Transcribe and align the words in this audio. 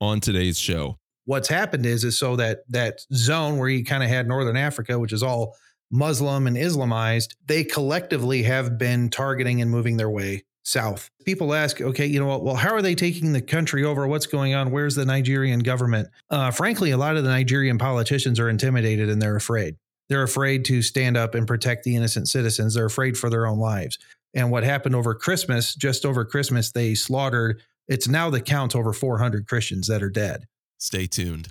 on 0.00 0.20
today's 0.20 0.58
show. 0.58 0.98
What's 1.24 1.48
happened 1.48 1.86
is 1.86 2.04
is 2.04 2.18
so 2.18 2.36
that 2.36 2.60
that 2.68 3.00
zone 3.12 3.58
where 3.58 3.68
you 3.68 3.84
kind 3.84 4.02
of 4.02 4.08
had 4.08 4.26
northern 4.26 4.56
Africa, 4.56 4.98
which 4.98 5.12
is 5.12 5.22
all 5.22 5.56
Muslim 5.90 6.46
and 6.46 6.56
Islamized, 6.56 7.34
they 7.46 7.64
collectively 7.64 8.42
have 8.44 8.78
been 8.78 9.10
targeting 9.10 9.60
and 9.60 9.70
moving 9.70 9.96
their 9.96 10.10
way 10.10 10.44
south. 10.62 11.10
People 11.24 11.52
ask, 11.54 11.80
okay, 11.80 12.06
you 12.06 12.20
know 12.20 12.26
what? 12.26 12.42
Well, 12.42 12.54
how 12.54 12.70
are 12.70 12.82
they 12.82 12.94
taking 12.94 13.32
the 13.32 13.40
country 13.40 13.84
over? 13.84 14.06
What's 14.06 14.26
going 14.26 14.54
on? 14.54 14.70
Where's 14.70 14.94
the 14.94 15.04
Nigerian 15.04 15.60
government? 15.60 16.08
Uh, 16.30 16.50
frankly, 16.50 16.90
a 16.90 16.96
lot 16.96 17.16
of 17.16 17.24
the 17.24 17.30
Nigerian 17.30 17.78
politicians 17.78 18.38
are 18.38 18.48
intimidated 18.48 19.08
and 19.08 19.20
they're 19.20 19.36
afraid. 19.36 19.76
They're 20.08 20.22
afraid 20.22 20.64
to 20.66 20.82
stand 20.82 21.16
up 21.16 21.34
and 21.34 21.46
protect 21.46 21.84
the 21.84 21.96
innocent 21.96 22.28
citizens. 22.28 22.74
They're 22.74 22.86
afraid 22.86 23.16
for 23.16 23.30
their 23.30 23.46
own 23.46 23.58
lives. 23.58 23.98
And 24.34 24.50
what 24.50 24.64
happened 24.64 24.94
over 24.94 25.14
Christmas, 25.14 25.74
just 25.74 26.04
over 26.04 26.24
Christmas, 26.24 26.70
they 26.72 26.94
slaughtered, 26.94 27.62
it's 27.90 28.06
now 28.06 28.30
the 28.30 28.40
count 28.40 28.76
over 28.76 28.92
400 28.92 29.48
Christians 29.48 29.88
that 29.88 30.00
are 30.00 30.10
dead. 30.10 30.46
Stay 30.78 31.06
tuned. 31.06 31.48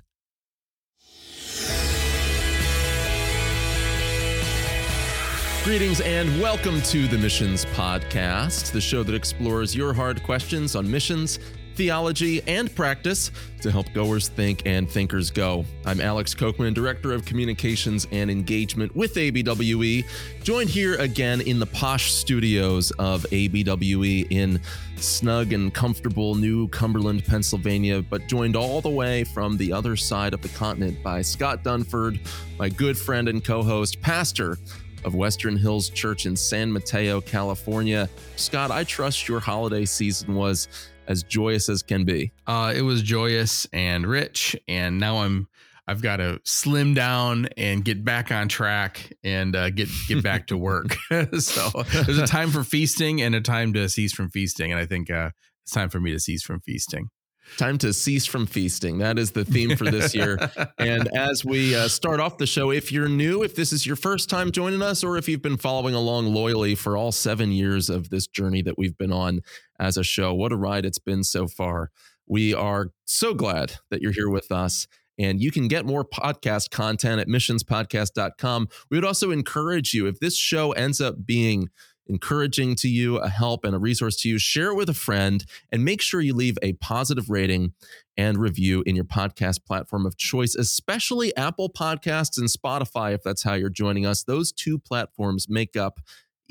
Greetings 5.62 6.00
and 6.00 6.40
welcome 6.40 6.80
to 6.80 7.06
the 7.06 7.18
Missions 7.18 7.66
Podcast, 7.66 8.72
the 8.72 8.80
show 8.80 9.02
that 9.02 9.14
explores 9.14 9.76
your 9.76 9.92
hard 9.92 10.22
questions 10.22 10.74
on 10.74 10.90
missions, 10.90 11.38
theology, 11.80 12.42
and 12.46 12.76
practice 12.76 13.30
to 13.62 13.70
help 13.70 13.90
goers 13.94 14.28
think 14.28 14.60
and 14.66 14.86
thinkers 14.86 15.30
go. 15.30 15.64
I'm 15.86 15.98
Alex 15.98 16.34
Kocman, 16.34 16.74
Director 16.74 17.14
of 17.14 17.24
Communications 17.24 18.06
and 18.12 18.30
Engagement 18.30 18.94
with 18.94 19.14
ABWE, 19.14 20.04
joined 20.42 20.68
here 20.68 20.96
again 20.96 21.40
in 21.40 21.58
the 21.58 21.64
posh 21.64 22.12
studios 22.12 22.90
of 22.98 23.22
ABWE 23.30 24.26
in 24.30 24.60
snug 24.96 25.54
and 25.54 25.72
comfortable 25.72 26.34
New 26.34 26.68
Cumberland, 26.68 27.24
Pennsylvania, 27.24 28.02
but 28.02 28.28
joined 28.28 28.56
all 28.56 28.82
the 28.82 28.90
way 28.90 29.24
from 29.24 29.56
the 29.56 29.72
other 29.72 29.96
side 29.96 30.34
of 30.34 30.42
the 30.42 30.50
continent 30.50 31.02
by 31.02 31.22
Scott 31.22 31.64
Dunford, 31.64 32.20
my 32.58 32.68
good 32.68 32.98
friend 32.98 33.26
and 33.26 33.42
co 33.42 33.62
host, 33.62 34.02
pastor 34.02 34.58
of 35.04 35.14
Western 35.14 35.56
Hills 35.56 35.88
Church 35.88 36.26
in 36.26 36.36
San 36.36 36.70
Mateo, 36.70 37.22
California. 37.22 38.06
Scott, 38.36 38.70
I 38.70 38.84
trust 38.84 39.28
your 39.28 39.40
holiday 39.40 39.86
season 39.86 40.34
was 40.34 40.68
as 41.06 41.22
joyous 41.22 41.68
as 41.68 41.82
can 41.82 42.04
be. 42.04 42.32
Uh, 42.46 42.72
it 42.74 42.82
was 42.82 43.02
joyous 43.02 43.66
and 43.72 44.06
rich, 44.06 44.56
and 44.68 44.98
now 44.98 45.18
I'm 45.18 45.48
I've 45.86 46.02
got 46.02 46.18
to 46.18 46.40
slim 46.44 46.94
down 46.94 47.48
and 47.56 47.84
get 47.84 48.04
back 48.04 48.30
on 48.30 48.48
track 48.48 49.12
and 49.24 49.56
uh, 49.56 49.70
get 49.70 49.88
get 50.06 50.22
back 50.22 50.46
to 50.48 50.56
work. 50.56 50.96
so 51.38 51.70
there's 51.92 52.18
a 52.18 52.26
time 52.26 52.50
for 52.50 52.62
feasting 52.62 53.20
and 53.20 53.34
a 53.34 53.40
time 53.40 53.72
to 53.72 53.88
cease 53.88 54.12
from 54.12 54.30
feasting, 54.30 54.70
and 54.70 54.80
I 54.80 54.86
think 54.86 55.10
uh, 55.10 55.30
it's 55.64 55.72
time 55.72 55.88
for 55.88 56.00
me 56.00 56.12
to 56.12 56.20
cease 56.20 56.42
from 56.42 56.60
feasting. 56.60 57.08
Time 57.56 57.78
to 57.78 57.92
cease 57.92 58.26
from 58.26 58.46
feasting. 58.46 58.98
That 58.98 59.18
is 59.18 59.32
the 59.32 59.44
theme 59.44 59.76
for 59.76 59.84
this 59.84 60.14
year. 60.14 60.38
and 60.78 61.08
as 61.16 61.44
we 61.44 61.74
uh, 61.74 61.88
start 61.88 62.20
off 62.20 62.38
the 62.38 62.46
show, 62.46 62.70
if 62.70 62.92
you're 62.92 63.08
new, 63.08 63.42
if 63.42 63.54
this 63.54 63.72
is 63.72 63.86
your 63.86 63.96
first 63.96 64.30
time 64.30 64.50
joining 64.50 64.82
us, 64.82 65.04
or 65.04 65.16
if 65.16 65.28
you've 65.28 65.42
been 65.42 65.56
following 65.56 65.94
along 65.94 66.32
loyally 66.32 66.74
for 66.74 66.96
all 66.96 67.12
seven 67.12 67.52
years 67.52 67.90
of 67.90 68.10
this 68.10 68.26
journey 68.26 68.62
that 68.62 68.78
we've 68.78 68.96
been 68.96 69.12
on 69.12 69.40
as 69.78 69.96
a 69.96 70.04
show, 70.04 70.34
what 70.34 70.52
a 70.52 70.56
ride 70.56 70.84
it's 70.84 70.98
been 70.98 71.24
so 71.24 71.46
far. 71.46 71.90
We 72.26 72.54
are 72.54 72.90
so 73.04 73.34
glad 73.34 73.74
that 73.90 74.00
you're 74.00 74.12
here 74.12 74.30
with 74.30 74.52
us. 74.52 74.86
And 75.18 75.38
you 75.38 75.50
can 75.50 75.68
get 75.68 75.84
more 75.84 76.02
podcast 76.02 76.70
content 76.70 77.20
at 77.20 77.28
missionspodcast.com. 77.28 78.68
We 78.90 78.96
would 78.96 79.04
also 79.04 79.30
encourage 79.30 79.92
you, 79.92 80.06
if 80.06 80.18
this 80.18 80.34
show 80.34 80.72
ends 80.72 80.98
up 80.98 81.26
being 81.26 81.68
encouraging 82.10 82.74
to 82.74 82.88
you, 82.88 83.16
a 83.16 83.28
help 83.28 83.64
and 83.64 83.74
a 83.74 83.78
resource 83.78 84.16
to 84.16 84.28
you, 84.28 84.38
share 84.38 84.70
it 84.70 84.74
with 84.74 84.90
a 84.90 84.94
friend 84.94 85.44
and 85.72 85.84
make 85.84 86.02
sure 86.02 86.20
you 86.20 86.34
leave 86.34 86.58
a 86.62 86.74
positive 86.74 87.30
rating 87.30 87.72
and 88.16 88.36
review 88.36 88.82
in 88.84 88.94
your 88.94 89.04
podcast 89.04 89.64
platform 89.64 90.04
of 90.04 90.16
choice, 90.18 90.54
especially 90.54 91.34
Apple 91.36 91.70
Podcasts 91.70 92.36
and 92.36 92.48
Spotify, 92.48 93.14
if 93.14 93.22
that's 93.22 93.44
how 93.44 93.54
you're 93.54 93.70
joining 93.70 94.04
us. 94.04 94.24
Those 94.24 94.52
two 94.52 94.78
platforms 94.78 95.48
make 95.48 95.76
up 95.76 96.00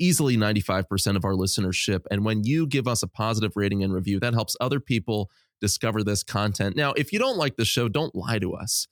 easily 0.00 0.36
95% 0.36 1.16
of 1.16 1.24
our 1.24 1.34
listenership. 1.34 2.00
And 2.10 2.24
when 2.24 2.42
you 2.42 2.66
give 2.66 2.88
us 2.88 3.02
a 3.02 3.06
positive 3.06 3.52
rating 3.54 3.84
and 3.84 3.92
review, 3.92 4.18
that 4.20 4.34
helps 4.34 4.56
other 4.60 4.80
people 4.80 5.30
discover 5.60 6.02
this 6.02 6.22
content. 6.22 6.74
Now, 6.74 6.92
if 6.92 7.12
you 7.12 7.18
don't 7.18 7.36
like 7.36 7.56
the 7.56 7.66
show, 7.66 7.86
don't 7.86 8.14
lie 8.14 8.38
to 8.38 8.54
us 8.54 8.88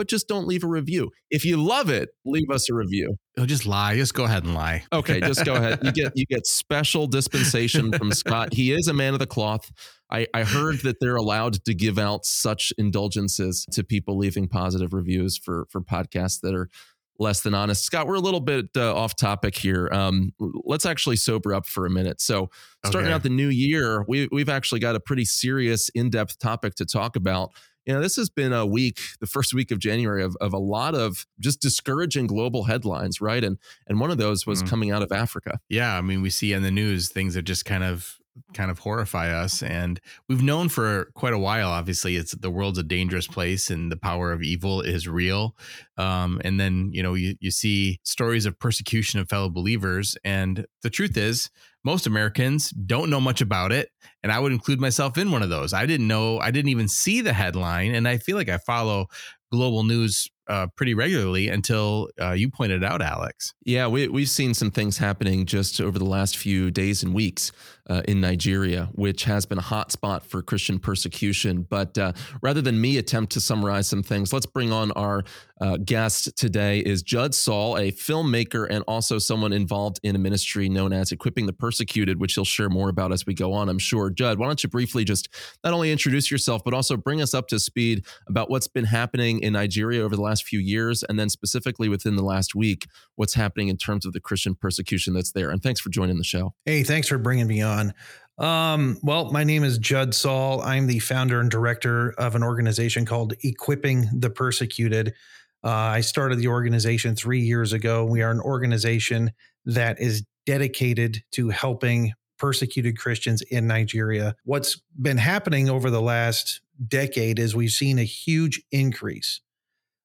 but 0.00 0.08
just 0.08 0.28
don't 0.28 0.46
leave 0.46 0.64
a 0.64 0.66
review. 0.66 1.10
If 1.30 1.44
you 1.44 1.58
love 1.58 1.90
it, 1.90 2.08
leave 2.24 2.48
us 2.48 2.70
a 2.70 2.74
review. 2.74 3.18
Oh, 3.36 3.44
just 3.44 3.66
lie. 3.66 3.96
Just 3.96 4.14
go 4.14 4.24
ahead 4.24 4.44
and 4.44 4.54
lie. 4.54 4.82
Okay, 4.90 5.20
just 5.20 5.44
go 5.44 5.56
ahead. 5.56 5.80
You 5.82 5.92
get 5.92 6.12
you 6.14 6.24
get 6.24 6.46
special 6.46 7.06
dispensation 7.06 7.92
from 7.92 8.10
Scott. 8.12 8.54
He 8.54 8.72
is 8.72 8.88
a 8.88 8.94
man 8.94 9.12
of 9.12 9.18
the 9.18 9.26
cloth. 9.26 9.70
I, 10.10 10.26
I 10.32 10.44
heard 10.44 10.78
that 10.84 11.00
they're 11.02 11.16
allowed 11.16 11.62
to 11.66 11.74
give 11.74 11.98
out 11.98 12.24
such 12.24 12.72
indulgences 12.78 13.66
to 13.72 13.84
people 13.84 14.16
leaving 14.16 14.48
positive 14.48 14.94
reviews 14.94 15.36
for 15.36 15.66
for 15.68 15.82
podcasts 15.82 16.40
that 16.40 16.54
are 16.54 16.70
less 17.18 17.42
than 17.42 17.52
honest. 17.52 17.84
Scott, 17.84 18.06
we're 18.06 18.14
a 18.14 18.20
little 18.20 18.40
bit 18.40 18.70
uh, 18.74 18.94
off 18.94 19.16
topic 19.16 19.54
here. 19.54 19.90
Um, 19.92 20.32
let's 20.64 20.86
actually 20.86 21.16
sober 21.16 21.54
up 21.54 21.66
for 21.66 21.84
a 21.84 21.90
minute. 21.90 22.22
So, 22.22 22.48
starting 22.86 23.08
okay. 23.08 23.14
out 23.14 23.22
the 23.22 23.28
new 23.28 23.48
year, 23.48 24.02
we, 24.08 24.28
we've 24.32 24.48
actually 24.48 24.80
got 24.80 24.96
a 24.96 25.00
pretty 25.00 25.26
serious, 25.26 25.90
in 25.90 26.08
depth 26.08 26.38
topic 26.38 26.74
to 26.76 26.86
talk 26.86 27.16
about 27.16 27.50
you 27.86 27.94
know, 27.94 28.00
this 28.00 28.16
has 28.16 28.28
been 28.28 28.52
a 28.52 28.66
week, 28.66 29.00
the 29.20 29.26
first 29.26 29.54
week 29.54 29.70
of 29.70 29.78
January, 29.78 30.22
of, 30.22 30.36
of 30.40 30.52
a 30.52 30.58
lot 30.58 30.94
of 30.94 31.26
just 31.38 31.60
discouraging 31.60 32.26
global 32.26 32.64
headlines, 32.64 33.20
right? 33.20 33.42
And 33.42 33.58
and 33.86 34.00
one 34.00 34.10
of 34.10 34.18
those 34.18 34.46
was 34.46 34.62
mm. 34.62 34.68
coming 34.68 34.90
out 34.90 35.02
of 35.02 35.12
Africa. 35.12 35.60
Yeah, 35.68 35.96
I 35.96 36.00
mean, 36.00 36.22
we 36.22 36.30
see 36.30 36.52
in 36.52 36.62
the 36.62 36.70
news 36.70 37.08
things 37.08 37.34
that 37.34 37.42
just 37.42 37.64
kind 37.64 37.84
of 37.84 38.19
kind 38.54 38.70
of 38.70 38.78
horrify 38.78 39.30
us 39.30 39.62
and 39.62 40.00
we've 40.28 40.42
known 40.42 40.68
for 40.68 41.10
quite 41.14 41.32
a 41.32 41.38
while 41.38 41.68
obviously 41.68 42.16
it's 42.16 42.32
the 42.32 42.50
world's 42.50 42.78
a 42.78 42.82
dangerous 42.82 43.26
place 43.26 43.70
and 43.70 43.90
the 43.90 43.96
power 43.96 44.32
of 44.32 44.42
evil 44.42 44.80
is 44.80 45.08
real 45.08 45.56
um, 45.98 46.40
and 46.44 46.58
then 46.58 46.90
you 46.92 47.02
know 47.02 47.14
you, 47.14 47.34
you 47.40 47.50
see 47.50 47.98
stories 48.04 48.46
of 48.46 48.58
persecution 48.58 49.20
of 49.20 49.28
fellow 49.28 49.48
believers 49.48 50.16
and 50.24 50.64
the 50.82 50.90
truth 50.90 51.16
is 51.16 51.50
most 51.84 52.06
Americans 52.06 52.70
don't 52.70 53.10
know 53.10 53.20
much 53.20 53.40
about 53.40 53.72
it. 53.72 53.90
And 54.22 54.30
I 54.30 54.38
would 54.38 54.52
include 54.52 54.80
myself 54.80 55.16
in 55.16 55.32
one 55.32 55.42
of 55.42 55.48
those. 55.48 55.72
I 55.72 55.86
didn't 55.86 56.08
know, 56.08 56.38
I 56.38 56.50
didn't 56.50 56.68
even 56.68 56.88
see 56.88 57.20
the 57.20 57.32
headline. 57.32 57.94
And 57.94 58.06
I 58.06 58.18
feel 58.18 58.36
like 58.36 58.48
I 58.48 58.58
follow 58.58 59.06
global 59.50 59.82
news 59.82 60.28
uh, 60.50 60.66
pretty 60.74 60.94
regularly 60.94 61.48
until 61.48 62.10
uh, 62.20 62.32
you 62.32 62.50
pointed 62.50 62.82
out, 62.82 63.00
Alex. 63.00 63.54
Yeah, 63.64 63.86
we, 63.86 64.08
we've 64.08 64.28
seen 64.28 64.52
some 64.52 64.72
things 64.72 64.98
happening 64.98 65.46
just 65.46 65.80
over 65.80 65.98
the 65.98 66.04
last 66.04 66.36
few 66.36 66.70
days 66.72 67.04
and 67.04 67.14
weeks 67.14 67.52
uh, 67.88 68.02
in 68.06 68.20
Nigeria, 68.20 68.88
which 68.92 69.24
has 69.24 69.46
been 69.46 69.58
a 69.58 69.62
hot 69.62 69.92
spot 69.92 70.26
for 70.26 70.42
Christian 70.42 70.78
persecution. 70.78 71.62
But 71.62 71.96
uh, 71.96 72.12
rather 72.42 72.60
than 72.60 72.80
me 72.80 72.98
attempt 72.98 73.32
to 73.32 73.40
summarize 73.40 73.86
some 73.86 74.02
things, 74.02 74.32
let's 74.32 74.46
bring 74.46 74.72
on 74.72 74.90
our 74.92 75.24
uh, 75.60 75.76
guest 75.76 76.36
today 76.36 76.80
is 76.80 77.02
Judd 77.02 77.34
Saul, 77.34 77.76
a 77.76 77.92
filmmaker 77.92 78.66
and 78.70 78.82
also 78.88 79.18
someone 79.18 79.52
involved 79.52 80.00
in 80.02 80.16
a 80.16 80.18
ministry 80.18 80.68
known 80.68 80.92
as 80.92 81.12
Equipping 81.12 81.46
the 81.46 81.52
Persecuted, 81.52 82.18
which 82.18 82.34
he'll 82.34 82.44
share 82.44 82.70
more 82.70 82.88
about 82.88 83.12
as 83.12 83.26
we 83.26 83.34
go 83.34 83.52
on, 83.52 83.68
I'm 83.68 83.78
sure. 83.78 84.08
Judd, 84.08 84.38
why 84.38 84.46
don't 84.46 84.62
you 84.62 84.70
briefly 84.70 85.04
just 85.04 85.28
not 85.62 85.74
only 85.74 85.92
introduce 85.92 86.30
yourself, 86.30 86.62
but 86.64 86.72
also 86.72 86.96
bring 86.96 87.20
us 87.20 87.34
up 87.34 87.48
to 87.48 87.58
speed 87.58 88.06
about 88.26 88.50
what's 88.50 88.68
been 88.68 88.86
happening 88.86 89.40
in 89.42 89.52
Nigeria 89.52 90.02
over 90.02 90.16
the 90.16 90.22
last 90.22 90.39
few 90.44 90.58
years, 90.58 91.02
and 91.02 91.18
then 91.18 91.28
specifically 91.28 91.88
within 91.88 92.16
the 92.16 92.22
last 92.22 92.54
week, 92.54 92.86
what's 93.16 93.34
happening 93.34 93.68
in 93.68 93.76
terms 93.76 94.06
of 94.06 94.12
the 94.12 94.20
Christian 94.20 94.54
persecution 94.54 95.14
that's 95.14 95.32
there. 95.32 95.50
And 95.50 95.62
thanks 95.62 95.80
for 95.80 95.90
joining 95.90 96.18
the 96.18 96.24
show. 96.24 96.54
Hey, 96.64 96.82
thanks 96.82 97.08
for 97.08 97.18
bringing 97.18 97.46
me 97.46 97.62
on. 97.62 97.92
Um, 98.38 98.98
well, 99.02 99.30
my 99.30 99.44
name 99.44 99.64
is 99.64 99.76
Judd 99.76 100.14
Saul. 100.14 100.62
I'm 100.62 100.86
the 100.86 100.98
founder 100.98 101.40
and 101.40 101.50
director 101.50 102.14
of 102.16 102.34
an 102.34 102.42
organization 102.42 103.04
called 103.04 103.34
Equipping 103.44 104.06
the 104.18 104.30
Persecuted. 104.30 105.14
Uh, 105.62 105.68
I 105.68 106.00
started 106.00 106.38
the 106.38 106.48
organization 106.48 107.14
three 107.14 107.40
years 107.40 107.74
ago. 107.74 108.04
We 108.06 108.22
are 108.22 108.30
an 108.30 108.40
organization 108.40 109.32
that 109.66 110.00
is 110.00 110.24
dedicated 110.46 111.22
to 111.32 111.50
helping 111.50 112.14
persecuted 112.38 112.98
Christians 112.98 113.42
in 113.42 113.66
Nigeria. 113.66 114.34
What's 114.44 114.80
been 115.00 115.18
happening 115.18 115.68
over 115.68 115.90
the 115.90 116.00
last 116.00 116.62
decade 116.88 117.38
is 117.38 117.54
we've 117.54 117.70
seen 117.70 117.98
a 117.98 118.04
huge 118.04 118.62
increase 118.72 119.42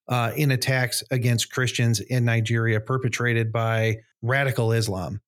uh, 0.07 0.31
in 0.36 0.52
attacks 0.52 1.04
against 1.12 1.52
Christians 1.52 2.00
in 2.00 2.25
Nigeria 2.25 2.80
perpetrated 2.80 3.52
by 3.52 3.98
radical 4.22 4.72
Islam, 4.72 5.22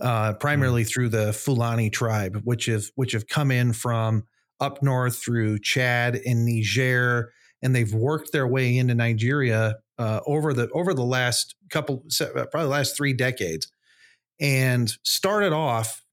uh, 0.00 0.34
primarily 0.34 0.84
mm. 0.84 0.88
through 0.88 1.10
the 1.10 1.32
Fulani 1.32 1.90
tribe, 1.90 2.40
which 2.44 2.66
have 2.66 2.86
which 2.94 3.12
have 3.12 3.26
come 3.26 3.50
in 3.50 3.72
from 3.72 4.24
up 4.60 4.82
north 4.82 5.16
through 5.16 5.58
Chad 5.58 6.20
and 6.24 6.46
Niger 6.46 7.32
and 7.64 7.74
they've 7.74 7.94
worked 7.94 8.30
their 8.30 8.46
way 8.46 8.76
into 8.76 8.94
Nigeria 8.94 9.76
uh, 9.98 10.20
over 10.26 10.52
the 10.52 10.68
over 10.70 10.92
the 10.92 11.02
last 11.02 11.56
couple, 11.70 12.04
uh, 12.20 12.26
probably 12.50 12.64
the 12.64 12.68
last 12.68 12.96
three 12.96 13.14
decades, 13.14 13.66
and 14.38 14.92
started 15.02 15.52
off 15.52 16.04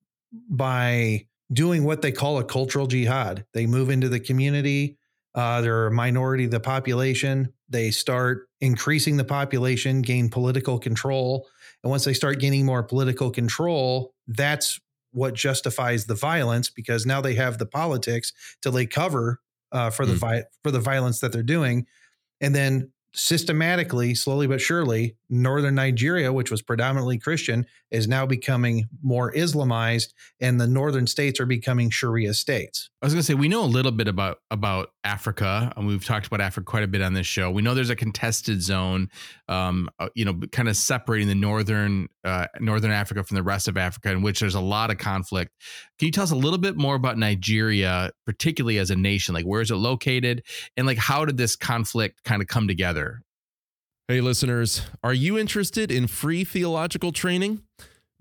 by 0.49 1.27
doing 1.51 1.83
what 1.83 2.01
they 2.01 2.11
call 2.11 2.39
a 2.39 2.43
cultural 2.43 2.87
jihad. 2.87 3.45
They 3.53 3.67
move 3.67 3.89
into 3.89 4.07
the 4.07 4.19
community. 4.19 4.97
Uh, 5.33 5.61
they're 5.61 5.87
a 5.87 5.91
minority 5.91 6.45
of 6.45 6.51
the 6.51 6.59
population. 6.59 7.53
They 7.69 7.91
start 7.91 8.47
increasing 8.59 9.17
the 9.17 9.23
population, 9.23 10.01
gain 10.01 10.29
political 10.29 10.77
control. 10.79 11.47
And 11.83 11.89
once 11.89 12.03
they 12.03 12.13
start 12.13 12.39
gaining 12.39 12.65
more 12.65 12.83
political 12.83 13.31
control, 13.31 14.13
that's 14.27 14.79
what 15.13 15.33
justifies 15.33 16.05
the 16.05 16.15
violence 16.15 16.69
because 16.69 17.05
now 17.05 17.21
they 17.21 17.35
have 17.35 17.57
the 17.57 17.65
politics 17.65 18.33
to 18.61 18.71
lay 18.71 18.85
cover 18.85 19.39
uh, 19.71 19.89
for 19.89 20.05
the 20.05 20.13
Mm. 20.13 20.17
vi- 20.19 20.43
for 20.63 20.71
the 20.71 20.79
violence 20.81 21.19
that 21.21 21.31
they're 21.31 21.43
doing, 21.43 21.85
and 22.41 22.53
then 22.53 22.91
systematically, 23.13 24.15
slowly 24.15 24.47
but 24.47 24.61
surely, 24.61 25.15
northern 25.29 25.75
Nigeria, 25.75 26.31
which 26.31 26.51
was 26.51 26.61
predominantly 26.61 27.17
Christian, 27.17 27.65
is 27.89 28.07
now 28.07 28.25
becoming 28.25 28.87
more 29.01 29.31
Islamized, 29.33 30.13
and 30.39 30.59
the 30.61 30.67
northern 30.67 31.07
states 31.07 31.39
are 31.39 31.45
becoming 31.45 31.89
Sharia 31.89 32.33
states. 32.33 32.89
I 33.01 33.05
was 33.05 33.13
going 33.13 33.21
to 33.21 33.25
say 33.25 33.33
we 33.33 33.47
know 33.49 33.63
a 33.63 33.65
little 33.65 33.91
bit 33.91 34.07
about 34.07 34.39
about 34.49 34.91
Africa, 35.03 35.73
and 35.75 35.87
we've 35.87 36.05
talked 36.05 36.27
about 36.27 36.41
Africa 36.41 36.65
quite 36.65 36.83
a 36.83 36.87
bit 36.87 37.01
on 37.01 37.13
this 37.13 37.25
show. 37.25 37.49
We 37.49 37.61
know 37.61 37.73
there's 37.73 37.89
a 37.89 37.95
contested 37.95 38.61
zone, 38.61 39.09
um, 39.47 39.89
uh, 39.99 40.09
you 40.15 40.25
know, 40.25 40.39
kind 40.51 40.69
of 40.69 40.77
separating 40.77 41.27
the 41.27 41.35
northern 41.35 42.07
uh, 42.23 42.47
northern 42.59 42.91
Africa 42.91 43.23
from 43.23 43.35
the 43.35 43.43
rest 43.43 43.67
of 43.67 43.77
Africa, 43.77 44.11
in 44.11 44.21
which 44.21 44.39
there's 44.39 44.55
a 44.55 44.61
lot 44.61 44.91
of 44.91 44.97
conflict. 44.97 45.51
Can 45.97 46.07
you 46.07 46.11
tell 46.11 46.23
us 46.23 46.31
a 46.31 46.35
little 46.35 46.59
bit 46.59 46.77
more 46.77 46.95
about 46.95 47.17
Nigeria, 47.17 48.11
particularly 48.25 48.77
as 48.77 48.91
a 48.91 48.95
nation? 48.95 49.33
Like, 49.33 49.45
where 49.45 49.61
is 49.61 49.71
it 49.71 49.75
located, 49.75 50.43
and 50.77 50.85
like 50.85 50.97
how 50.97 51.25
did 51.25 51.37
this 51.37 51.55
conflict 51.55 52.23
kind 52.23 52.41
of 52.41 52.47
come 52.47 52.67
together? 52.67 53.23
Hey, 54.07 54.21
listeners, 54.21 54.81
are 55.03 55.13
you 55.13 55.37
interested 55.37 55.89
in 55.89 56.07
free 56.07 56.43
theological 56.43 57.11
training? 57.11 57.63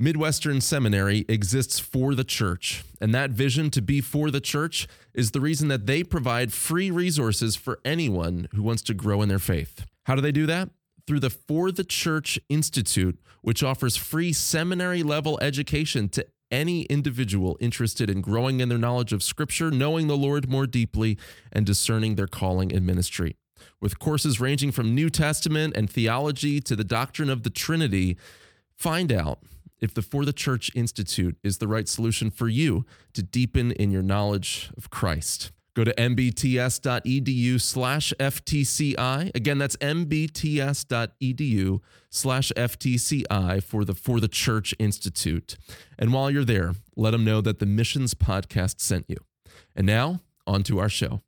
Midwestern 0.03 0.63
Seminary 0.63 1.27
exists 1.29 1.79
for 1.79 2.15
the 2.15 2.25
church, 2.25 2.85
and 3.03 3.15
that 3.15 3.33
vision 3.33 3.69
to 3.73 3.83
be 3.83 4.01
for 4.01 4.31
the 4.31 4.41
church 4.41 4.89
is 5.13 5.33
the 5.33 5.43
reason 5.43 5.69
that 5.69 5.85
they 5.85 6.03
provide 6.03 6.55
free 6.55 6.91
resources 6.91 7.55
for 7.55 7.81
anyone 7.85 8.49
who 8.55 8.63
wants 8.63 8.81
to 8.85 8.95
grow 8.95 9.21
in 9.21 9.29
their 9.29 9.39
faith. 9.39 9.85
How 10.05 10.15
do 10.15 10.23
they 10.23 10.33
do 10.33 10.47
that? 10.47 10.71
Through 11.07 11.21
the 11.21 11.29
For 11.29 11.71
the 11.71 11.85
Church 11.85 12.39
Institute, 12.49 13.21
which 13.43 13.63
offers 13.63 13.99
free 13.99 14.33
seminary 14.33 15.03
level 15.03 15.39
education 15.43 16.09
to 16.11 16.27
any 16.51 16.85
individual 16.85 17.59
interested 17.61 18.09
in 18.09 18.23
growing 18.23 18.61
in 18.61 18.71
their 18.71 18.79
knowledge 18.79 19.13
of 19.13 19.23
Scripture, 19.23 19.71
knowing 19.71 20.07
the 20.07 20.17
Lord 20.17 20.49
more 20.49 20.67
deeply, 20.67 21.19
and 21.53 21.67
discerning 21.67 22.15
their 22.15 22.27
calling 22.27 22.71
in 22.71 22.87
ministry. 22.87 23.37
With 23.83 23.99
courses 23.99 24.41
ranging 24.41 24.73
from 24.73 24.95
New 24.95 25.11
Testament 25.11 25.77
and 25.77 25.91
theology 25.91 26.59
to 26.63 26.75
the 26.75 26.85
doctrine 26.85 27.29
of 27.29 27.43
the 27.43 27.51
Trinity, 27.51 28.17
find 28.79 29.13
out 29.13 29.41
if 29.81 29.95
the 29.95 30.03
For 30.03 30.25
the 30.25 30.33
Church 30.33 30.71
Institute 30.75 31.37
is 31.43 31.59
the 31.59 31.69
right 31.69 31.89
solution 31.89 32.31
for 32.31 32.49
you 32.49 32.85
to 33.15 33.23
deepen 33.23 33.73
in 33.73 33.91
your 33.91 34.03
knowledge 34.03 34.71
of 34.77 34.91
Christ. 34.91 35.53
Go 35.75 35.85
to 35.85 35.95
mbts.edu 35.95 37.61
slash 37.61 38.13
FTCI. 38.19 39.35
Again, 39.35 39.59
that's 39.59 39.77
mbts.edu 39.77 41.81
slash 42.11 42.53
FTCI 42.57 43.63
for 43.63 43.85
the 43.85 43.95
For 43.95 44.21
the 44.21 44.29
Church 44.29 44.75
Institute. 44.79 45.57
And 45.99 46.13
while 46.13 46.31
you're 46.31 46.45
there, 46.45 46.75
let 46.97 47.13
them 47.13 47.25
know 47.25 47.41
that 47.41 47.61
the 47.61 47.67
Missions 47.67 48.15
Podcast 48.15 48.81
sent 48.81 49.07
you. 49.09 49.17
And 49.77 49.87
now, 49.87 50.21
on 50.47 50.65
to 50.65 50.81
our 50.81 50.89
show. 50.89 51.23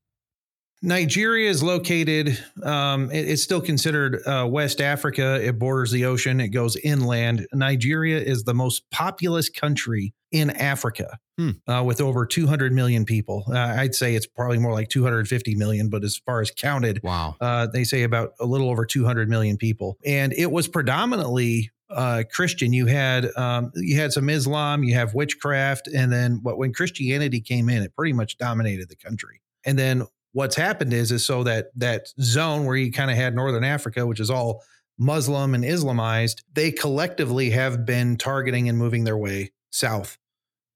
Nigeria 0.82 1.49
is 1.49 1.62
located, 1.62 2.37
um, 2.64 3.11
it- 3.12 3.29
it's 3.29 3.43
still 3.43 3.61
considered 3.61 4.20
uh, 4.26 4.46
West 4.50 4.81
Africa. 4.81 5.40
It 5.43 5.58
borders 5.58 5.93
the 5.93 6.05
ocean, 6.05 6.40
it 6.40 6.49
goes 6.49 6.76
inland. 6.76 7.46
Nigeria 7.52 8.19
is 8.20 8.43
the 8.44 8.55
most 8.55 8.90
populous 8.90 9.49
country 9.49 10.12
in 10.32 10.50
Africa 10.50 11.19
Hmm. 11.38 11.50
uh, 11.69 11.82
with 11.87 12.00
over 12.00 12.26
200 12.26 12.73
million 12.73 13.05
people. 13.05 13.44
Uh, 13.49 13.58
I'd 13.58 13.94
say 13.94 14.14
it's 14.17 14.26
probably 14.26 14.58
more 14.58 14.73
like 14.73 14.88
250 14.88 15.55
million, 15.55 15.88
but 15.88 16.02
as 16.05 16.17
far 16.26 16.40
as 16.40 16.50
counted, 16.50 17.00
Wow. 17.02 17.37
uh, 17.40 17.67
they 17.67 17.85
say 17.85 18.02
about 18.02 18.32
a 18.40 18.46
little 18.46 18.69
over 18.69 18.85
200 18.85 19.28
million 19.28 19.56
people. 19.56 19.99
And 20.05 20.32
it 20.32 20.50
was 20.50 20.67
predominantly 20.69 21.70
uh, 21.90 22.23
Christian. 22.32 22.73
You 22.73 22.87
had 22.87 23.28
um, 23.37 23.70
you 23.76 23.96
had 24.00 24.12
some 24.14 24.31
Islam, 24.31 24.82
you 24.82 24.94
have 24.94 25.12
witchcraft, 25.14 25.88
and 25.94 26.11
then 26.11 26.38
what 26.43 26.56
when 26.56 26.73
Christianity 26.73 27.40
came 27.43 27.69
in, 27.69 27.82
it 27.82 27.94
pretty 27.94 28.14
much 28.14 28.38
dominated 28.38 28.88
the 28.88 28.96
country. 28.96 29.43
And 29.67 29.78
then 29.78 30.05
what's 30.32 30.56
happened 30.56 30.93
is 30.93 31.12
is 31.12 31.25
so 31.25 31.44
that 31.44 31.67
that 31.76 32.08
zone 32.20 32.64
where 32.64 32.76
you 32.76 32.93
kind 32.93 33.11
of 33.11 33.17
had 33.17 33.34
northern 33.34 33.64
africa 33.64 34.06
which 34.06 34.20
is 34.20 34.31
all 34.31 34.62
muslim 34.99 35.55
and 35.55 35.64
islamized 35.64 36.43
they 36.52 36.70
collectively 36.70 37.50
have 37.50 37.87
been 37.87 38.17
targeting 38.17 38.69
and 38.69 38.79
moving 38.79 39.05
their 39.05 39.17
way 39.17 39.50
south 39.70 40.19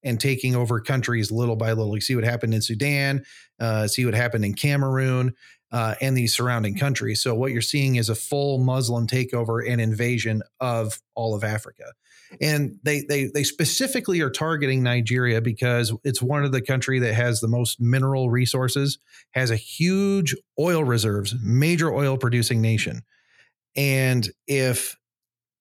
and 0.03 0.21
taking 0.21 0.55
over 0.55 0.79
countries 0.81 1.33
little 1.33 1.57
by 1.57 1.73
little. 1.73 1.95
You 1.97 2.01
see 2.01 2.15
what 2.15 2.25
happened 2.25 2.55
in 2.55 2.63
sudan 2.63 3.25
uh, 3.59 3.87
see 3.87 4.05
what 4.05 4.15
happened 4.15 4.45
in 4.45 4.55
cameroon 4.55 5.35
uh, 5.73 5.95
and 6.01 6.17
these 6.17 6.35
surrounding 6.35 6.77
countries. 6.77 7.21
So 7.23 7.35
what 7.35 7.51
you're 7.51 7.61
seeing 7.61 7.97
is 7.97 8.09
a 8.09 8.15
full 8.15 8.59
muslim 8.59 9.07
takeover 9.07 9.69
and 9.69 9.81
invasion 9.81 10.43
of 10.61 11.01
all 11.15 11.35
of 11.35 11.45
africa 11.45 11.93
and 12.41 12.79
they 12.83 13.03
they 13.09 13.31
they 13.33 13.43
specifically 13.43 14.21
are 14.21 14.31
targeting 14.31 14.83
Nigeria 14.83 15.41
because 15.41 15.93
it's 16.05 16.23
one 16.23 16.45
of 16.45 16.53
the 16.53 16.63
country 16.63 16.99
that 16.99 17.15
has 17.15 17.41
the 17.41 17.49
most 17.49 17.81
mineral 17.81 18.31
resources, 18.31 18.99
has 19.33 19.51
a 19.51 19.57
huge 19.57 20.35
oil 20.59 20.85
reserves, 20.85 21.35
major 21.43 21.93
oil 21.93 22.17
producing 22.17 22.61
nation. 22.61 23.03
And 23.77 24.29
if 24.47 24.97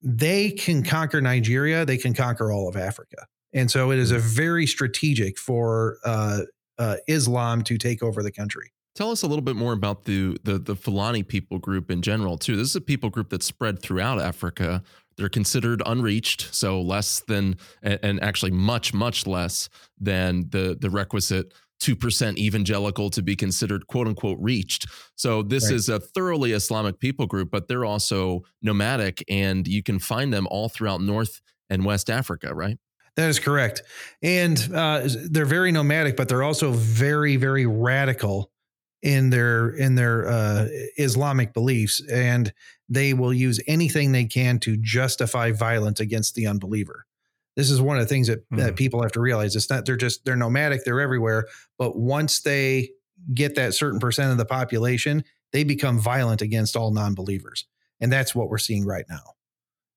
they 0.01 0.51
can 0.51 0.83
conquer 0.83 1.21
Nigeria, 1.21 1.85
they 1.85 1.97
can 1.97 2.13
conquer 2.13 2.51
all 2.51 2.69
of 2.69 2.75
Africa. 2.75 3.25
And 3.53 3.71
so 3.71 3.91
it 3.91 3.99
is 3.99 4.11
a 4.11 4.19
very 4.19 4.67
strategic 4.67 5.37
for 5.37 5.97
uh, 6.05 6.41
uh, 6.77 6.97
Islam 7.07 7.63
to 7.63 7.77
take 7.77 8.03
over 8.03 8.21
the 8.21 8.31
country. 8.31 8.71
Tell 8.95 9.11
us 9.11 9.23
a 9.23 9.27
little 9.27 9.43
bit 9.43 9.57
more 9.57 9.73
about 9.73 10.05
the, 10.05 10.37
the 10.43 10.57
the 10.57 10.75
Fulani 10.75 11.21
people 11.21 11.59
group 11.59 11.91
in 11.91 12.01
general 12.01 12.37
too. 12.37 12.55
This 12.55 12.69
is 12.69 12.75
a 12.77 12.81
people 12.81 13.09
group 13.09 13.29
that's 13.29 13.45
spread 13.45 13.81
throughout 13.81 14.21
Africa. 14.21 14.83
They're 15.17 15.29
considered 15.29 15.81
unreached, 15.85 16.53
so 16.53 16.81
less 16.81 17.21
than 17.27 17.57
and 17.81 18.21
actually 18.21 18.51
much 18.51 18.93
much 18.93 19.25
less 19.25 19.69
than 19.99 20.49
the 20.49 20.77
the 20.79 20.89
requisite 20.89 21.53
two 21.79 21.95
percent 21.95 22.37
evangelical 22.37 23.09
to 23.09 23.21
be 23.21 23.35
considered 23.35 23.87
quote 23.87 24.07
unquote 24.07 24.37
reached. 24.41 24.87
So 25.15 25.43
this 25.43 25.65
Right. 25.65 25.75
is 25.75 25.89
a 25.89 25.99
thoroughly 25.99 26.51
Islamic 26.53 26.99
people 26.99 27.27
group, 27.27 27.49
but 27.51 27.67
they're 27.67 27.85
also 27.85 28.43
nomadic, 28.61 29.23
and 29.29 29.67
you 29.67 29.83
can 29.83 29.99
find 29.99 30.33
them 30.33 30.47
all 30.49 30.69
throughout 30.69 31.01
North 31.01 31.41
and 31.69 31.83
West 31.85 32.09
Africa, 32.09 32.53
right? 32.53 32.77
That 33.15 33.29
is 33.29 33.39
correct. 33.39 33.81
And 34.21 34.57
uh, 34.73 35.07
they're 35.29 35.45
very 35.45 35.71
nomadic, 35.71 36.17
but 36.17 36.27
they're 36.27 36.43
also 36.43 36.71
very, 36.73 37.37
very 37.37 37.65
radical 37.65 38.51
in 39.05 39.29
their 39.29 39.69
in 39.69 39.93
their 39.95 40.27
uh, 40.27 40.67
Islamic 40.97 41.53
beliefs, 41.53 42.01
and 42.11 42.51
they 42.89 43.13
will 43.13 43.33
use 43.33 43.61
anything 43.67 44.11
they 44.11 44.25
can 44.25 44.59
to 44.59 44.75
justify 44.77 45.51
violence 45.51 45.99
against 45.99 46.33
the 46.33 46.47
unbeliever. 46.47 47.05
This 47.55 47.69
is 47.69 47.79
one 47.81 47.97
of 47.97 48.03
the 48.03 48.09
things 48.09 48.27
that, 48.27 48.43
Hmm. 48.49 48.57
that 48.57 48.75
people 48.75 49.01
have 49.03 49.11
to 49.13 49.21
realize. 49.21 49.55
It's 49.55 49.69
not 49.69 49.85
they're 49.85 49.95
just 49.95 50.25
they're 50.25 50.35
nomadic, 50.35 50.83
they're 50.83 50.99
everywhere, 50.99 51.45
but 51.77 51.95
once 51.95 52.41
they 52.41 52.89
get 53.33 53.55
that 53.55 53.75
certain 53.75 53.99
percent 53.99 54.31
of 54.31 54.37
the 54.37 54.45
population, 54.45 55.23
they 55.53 55.63
become 55.63 55.99
violent 55.99 56.41
against 56.41 56.75
all 56.75 56.91
non-believers, 56.91 57.65
and 58.01 58.11
that's 58.11 58.33
what 58.33 58.49
we're 58.49 58.57
seeing 58.57 58.85
right 58.85 59.05
now. 59.07 59.21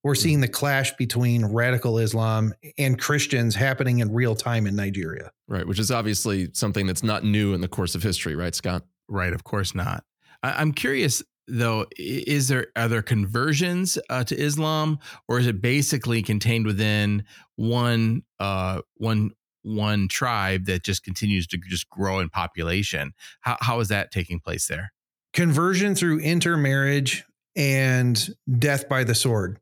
We're 0.04 0.14
seeing 0.14 0.40
the 0.40 0.48
clash 0.48 0.94
between 0.96 1.44
radical 1.46 1.98
Islam 1.98 2.52
and 2.78 2.98
Christians 2.98 3.56
happening 3.56 3.98
in 3.98 4.12
real 4.12 4.36
time 4.36 4.66
in 4.66 4.76
Nigeria. 4.76 5.32
Right, 5.48 5.66
which 5.66 5.80
is 5.80 5.90
obviously 5.90 6.50
something 6.52 6.86
that's 6.86 7.02
not 7.02 7.24
new 7.24 7.52
in 7.54 7.60
the 7.62 7.68
course 7.68 7.94
of 7.96 8.02
history, 8.02 8.36
right, 8.36 8.54
Scott? 8.54 8.84
Right, 9.08 9.32
of 9.32 9.44
course 9.44 9.74
not. 9.74 10.04
I, 10.42 10.52
I'm 10.52 10.72
curious 10.72 11.22
though, 11.48 11.86
is 11.96 12.48
there 12.48 12.66
are 12.76 12.88
there 12.88 13.02
conversions 13.02 13.98
uh, 14.10 14.24
to 14.24 14.36
Islam, 14.38 14.98
or 15.28 15.38
is 15.38 15.46
it 15.46 15.60
basically 15.60 16.22
contained 16.22 16.66
within 16.66 17.24
one 17.56 18.22
uh, 18.38 18.82
one 18.94 19.30
one 19.62 20.08
tribe 20.08 20.66
that 20.66 20.84
just 20.84 21.02
continues 21.02 21.46
to 21.48 21.58
just 21.68 21.88
grow 21.88 22.20
in 22.20 22.28
population? 22.28 23.12
How 23.40 23.56
how 23.60 23.80
is 23.80 23.88
that 23.88 24.10
taking 24.10 24.40
place 24.40 24.66
there? 24.66 24.92
Conversion 25.32 25.94
through 25.94 26.20
intermarriage 26.20 27.24
and 27.56 28.28
death 28.58 28.88
by 28.88 29.04
the 29.04 29.14
sword 29.14 29.58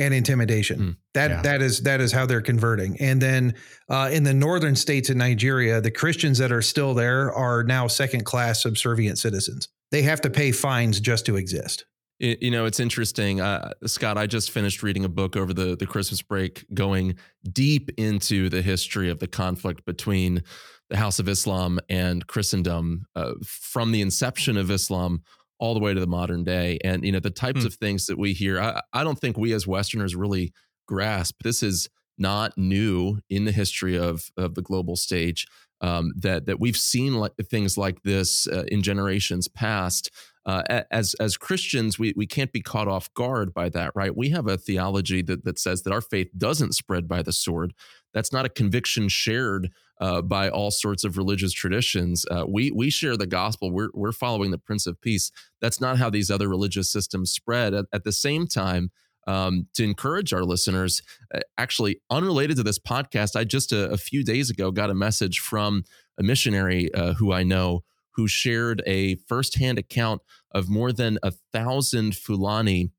and 0.00 0.12
intimidation. 0.12 0.78
Hmm, 0.78 0.90
that 1.14 1.30
yeah. 1.30 1.42
that 1.42 1.62
is 1.62 1.82
that 1.82 2.00
is 2.00 2.10
how 2.10 2.26
they're 2.26 2.40
converting. 2.40 2.96
And 3.00 3.20
then 3.22 3.54
uh, 3.88 4.10
in 4.12 4.24
the 4.24 4.34
northern 4.34 4.74
states 4.74 5.10
in 5.10 5.18
Nigeria, 5.18 5.80
the 5.80 5.90
Christians 5.90 6.38
that 6.38 6.50
are 6.50 6.62
still 6.62 6.94
there 6.94 7.32
are 7.32 7.62
now 7.62 7.86
second 7.86 8.24
class 8.24 8.62
subservient 8.62 9.18
citizens. 9.18 9.68
They 9.92 10.02
have 10.02 10.20
to 10.22 10.30
pay 10.30 10.52
fines 10.52 11.00
just 11.00 11.26
to 11.26 11.36
exist. 11.36 11.84
Y- 12.20 12.36
You 12.40 12.50
know, 12.50 12.64
it's 12.64 12.80
interesting, 12.80 13.40
uh, 13.40 13.72
Scott. 13.86 14.16
I 14.18 14.26
just 14.26 14.50
finished 14.50 14.82
reading 14.82 15.04
a 15.04 15.08
book 15.08 15.36
over 15.36 15.52
the 15.54 15.76
the 15.76 15.86
Christmas 15.86 16.22
break, 16.22 16.64
going 16.74 17.16
deep 17.52 17.90
into 17.96 18.48
the 18.48 18.62
history 18.62 19.10
of 19.10 19.18
the 19.18 19.28
conflict 19.28 19.84
between 19.84 20.42
the 20.88 20.96
House 20.96 21.20
of 21.20 21.28
Islam 21.28 21.78
and 21.88 22.26
Christendom, 22.26 23.04
uh, 23.14 23.34
from 23.44 23.92
the 23.92 24.00
inception 24.00 24.56
of 24.56 24.70
Islam 24.70 25.22
all 25.60 25.74
the 25.74 25.80
way 25.80 25.94
to 25.94 26.00
the 26.00 26.06
modern 26.06 26.42
day. 26.42 26.78
And 26.82 27.04
you 27.04 27.12
know, 27.12 27.20
the 27.20 27.30
types 27.30 27.60
Hmm. 27.60 27.66
of 27.66 27.74
things 27.74 28.06
that 28.06 28.18
we 28.18 28.32
hear, 28.32 28.60
I, 28.60 28.80
I 28.92 29.04
don't 29.04 29.18
think 29.20 29.36
we 29.38 29.52
as 29.52 29.66
Westerners 29.66 30.16
really 30.16 30.52
grasp. 30.88 31.42
This 31.44 31.62
is 31.62 31.88
not 32.18 32.58
new 32.58 33.20
in 33.30 33.44
the 33.44 33.52
history 33.52 33.96
of 33.96 34.30
of 34.36 34.54
the 34.54 34.62
global 34.62 34.96
stage. 34.96 35.46
Um, 35.82 36.12
that 36.16 36.44
that 36.44 36.60
we've 36.60 36.76
seen 36.76 37.14
like 37.14 37.32
things 37.50 37.78
like 37.78 38.02
this 38.02 38.46
uh, 38.46 38.64
in 38.68 38.82
generations 38.82 39.48
past 39.48 40.10
uh, 40.44 40.82
as 40.90 41.14
as 41.14 41.38
Christians, 41.38 41.98
we 41.98 42.12
we 42.16 42.26
can't 42.26 42.52
be 42.52 42.60
caught 42.60 42.86
off 42.88 43.12
guard 43.14 43.54
by 43.54 43.70
that, 43.70 43.92
right? 43.94 44.14
We 44.14 44.28
have 44.30 44.46
a 44.46 44.58
theology 44.58 45.22
that 45.22 45.44
that 45.44 45.58
says 45.58 45.82
that 45.84 45.92
our 45.92 46.02
faith 46.02 46.28
doesn't 46.36 46.74
spread 46.74 47.08
by 47.08 47.22
the 47.22 47.32
sword, 47.32 47.72
that's 48.12 48.30
not 48.32 48.44
a 48.44 48.50
conviction 48.50 49.08
shared 49.08 49.70
uh, 50.00 50.22
by 50.22 50.48
all 50.48 50.70
sorts 50.70 51.04
of 51.04 51.16
religious 51.16 51.52
traditions. 51.52 52.24
Uh, 52.30 52.44
we 52.48 52.70
we 52.70 52.90
share 52.90 53.16
the 53.16 53.26
gospel. 53.26 53.70
We're 53.70 53.90
we're 53.94 54.12
following 54.12 54.50
the 54.50 54.58
Prince 54.58 54.86
of 54.86 55.00
Peace. 55.00 55.30
That's 55.60 55.80
not 55.80 55.98
how 55.98 56.10
these 56.10 56.30
other 56.30 56.48
religious 56.48 56.90
systems 56.90 57.30
spread. 57.30 57.74
At, 57.74 57.84
at 57.92 58.04
the 58.04 58.12
same 58.12 58.46
time, 58.46 58.90
um, 59.26 59.66
to 59.74 59.84
encourage 59.84 60.32
our 60.32 60.44
listeners, 60.44 61.02
uh, 61.34 61.40
actually 61.58 62.00
unrelated 62.10 62.56
to 62.56 62.62
this 62.62 62.78
podcast, 62.78 63.36
I 63.36 63.44
just 63.44 63.72
a, 63.72 63.90
a, 63.90 63.96
few 63.96 64.24
days 64.24 64.50
ago 64.50 64.70
got 64.70 64.90
a 64.90 64.94
message 64.94 65.38
from 65.38 65.84
a 66.18 66.22
missionary 66.22 66.92
uh, 66.94 67.14
who 67.14 67.32
I 67.32 67.42
know 67.42 67.84
who 68.12 68.26
shared 68.26 68.82
a 68.86 69.16
firsthand 69.28 69.78
account 69.78 70.22
of 70.50 70.68
more 70.68 70.92
than 70.92 71.18
a 71.22 71.30
thousand 71.52 72.16
Fulani 72.16 72.90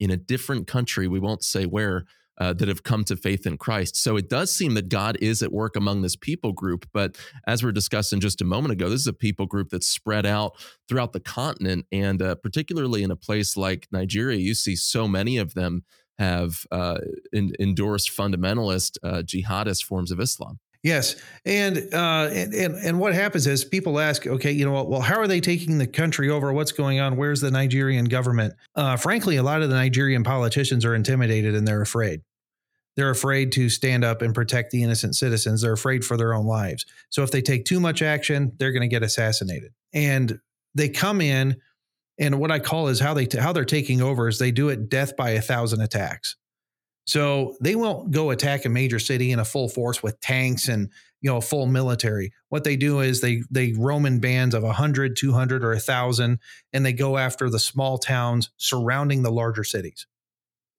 in 0.00 0.10
a 0.10 0.16
different 0.16 0.66
country. 0.66 1.08
We 1.08 1.20
won't 1.20 1.44
say 1.44 1.66
where 1.66 2.04
uh, 2.40 2.52
that 2.54 2.68
have 2.68 2.82
come 2.82 3.04
to 3.04 3.16
faith 3.16 3.46
in 3.46 3.58
Christ. 3.58 3.96
So 3.96 4.16
it 4.16 4.28
does 4.28 4.52
seem 4.52 4.74
that 4.74 4.88
God 4.88 5.16
is 5.20 5.42
at 5.42 5.52
work 5.52 5.76
among 5.76 6.02
this 6.02 6.16
people 6.16 6.52
group. 6.52 6.86
But 6.92 7.16
as 7.46 7.62
we're 7.62 7.72
discussing 7.72 8.20
just 8.20 8.40
a 8.40 8.44
moment 8.44 8.72
ago, 8.72 8.88
this 8.88 9.00
is 9.00 9.06
a 9.06 9.12
people 9.12 9.46
group 9.46 9.70
that's 9.70 9.88
spread 9.88 10.26
out 10.26 10.52
throughout 10.88 11.12
the 11.12 11.20
continent. 11.20 11.86
And 11.90 12.22
uh, 12.22 12.36
particularly 12.36 13.02
in 13.02 13.10
a 13.10 13.16
place 13.16 13.56
like 13.56 13.88
Nigeria, 13.90 14.38
you 14.38 14.54
see 14.54 14.76
so 14.76 15.08
many 15.08 15.36
of 15.36 15.54
them 15.54 15.84
have 16.18 16.66
uh, 16.72 16.98
in, 17.32 17.52
endorsed 17.60 18.10
fundamentalist 18.10 18.98
uh, 19.02 19.22
jihadist 19.22 19.84
forms 19.84 20.10
of 20.10 20.20
Islam. 20.20 20.58
Yes, 20.84 21.16
and, 21.44 21.76
uh, 21.92 22.28
and 22.32 22.54
and 22.54 22.74
and 22.76 23.00
what 23.00 23.12
happens 23.12 23.48
is 23.48 23.64
people 23.64 23.98
ask, 23.98 24.26
okay, 24.26 24.52
you 24.52 24.64
know, 24.64 24.84
well, 24.84 25.00
how 25.00 25.18
are 25.18 25.26
they 25.26 25.40
taking 25.40 25.78
the 25.78 25.88
country 25.88 26.30
over? 26.30 26.52
What's 26.52 26.70
going 26.70 27.00
on? 27.00 27.16
Where's 27.16 27.40
the 27.40 27.50
Nigerian 27.50 28.04
government? 28.04 28.54
Uh, 28.76 28.96
frankly, 28.96 29.36
a 29.36 29.42
lot 29.42 29.60
of 29.60 29.70
the 29.70 29.74
Nigerian 29.74 30.22
politicians 30.22 30.84
are 30.84 30.94
intimidated 30.94 31.56
and 31.56 31.66
they're 31.66 31.82
afraid. 31.82 32.22
They're 32.96 33.10
afraid 33.10 33.52
to 33.52 33.68
stand 33.68 34.04
up 34.04 34.22
and 34.22 34.34
protect 34.34 34.70
the 34.70 34.82
innocent 34.82 35.14
citizens. 35.16 35.62
They're 35.62 35.72
afraid 35.72 36.04
for 36.04 36.16
their 36.16 36.34
own 36.34 36.46
lives. 36.46 36.84
So 37.10 37.22
if 37.22 37.30
they 37.30 37.42
take 37.42 37.64
too 37.64 37.80
much 37.80 38.02
action, 38.02 38.52
they're 38.58 38.72
going 38.72 38.82
to 38.82 38.88
get 38.88 39.04
assassinated. 39.04 39.72
And 39.92 40.40
they 40.74 40.88
come 40.88 41.20
in, 41.20 41.60
and 42.18 42.40
what 42.40 42.50
I 42.50 42.58
call 42.58 42.88
is 42.88 43.00
how 43.00 43.14
they 43.14 43.26
t- 43.26 43.38
how 43.38 43.52
they're 43.52 43.64
taking 43.64 44.00
over 44.00 44.28
is 44.28 44.38
they 44.38 44.50
do 44.50 44.68
it 44.68 44.88
death 44.88 45.16
by 45.16 45.30
a 45.30 45.40
thousand 45.40 45.80
attacks. 45.80 46.36
So 47.08 47.56
they 47.62 47.74
won't 47.74 48.10
go 48.10 48.30
attack 48.30 48.66
a 48.66 48.68
major 48.68 48.98
city 48.98 49.32
in 49.32 49.38
a 49.38 49.44
full 49.44 49.70
force 49.70 50.02
with 50.02 50.20
tanks 50.20 50.68
and 50.68 50.90
you 51.22 51.30
know 51.30 51.38
a 51.38 51.40
full 51.40 51.64
military. 51.64 52.34
What 52.50 52.64
they 52.64 52.76
do 52.76 53.00
is 53.00 53.22
they 53.22 53.42
they 53.50 53.72
roam 53.72 54.04
in 54.04 54.20
bands 54.20 54.54
of 54.54 54.62
100, 54.62 55.16
200 55.16 55.64
or 55.64 55.70
1000 55.70 56.38
and 56.74 56.84
they 56.84 56.92
go 56.92 57.16
after 57.16 57.48
the 57.48 57.58
small 57.58 57.96
towns 57.96 58.50
surrounding 58.58 59.22
the 59.22 59.32
larger 59.32 59.64
cities. 59.64 60.06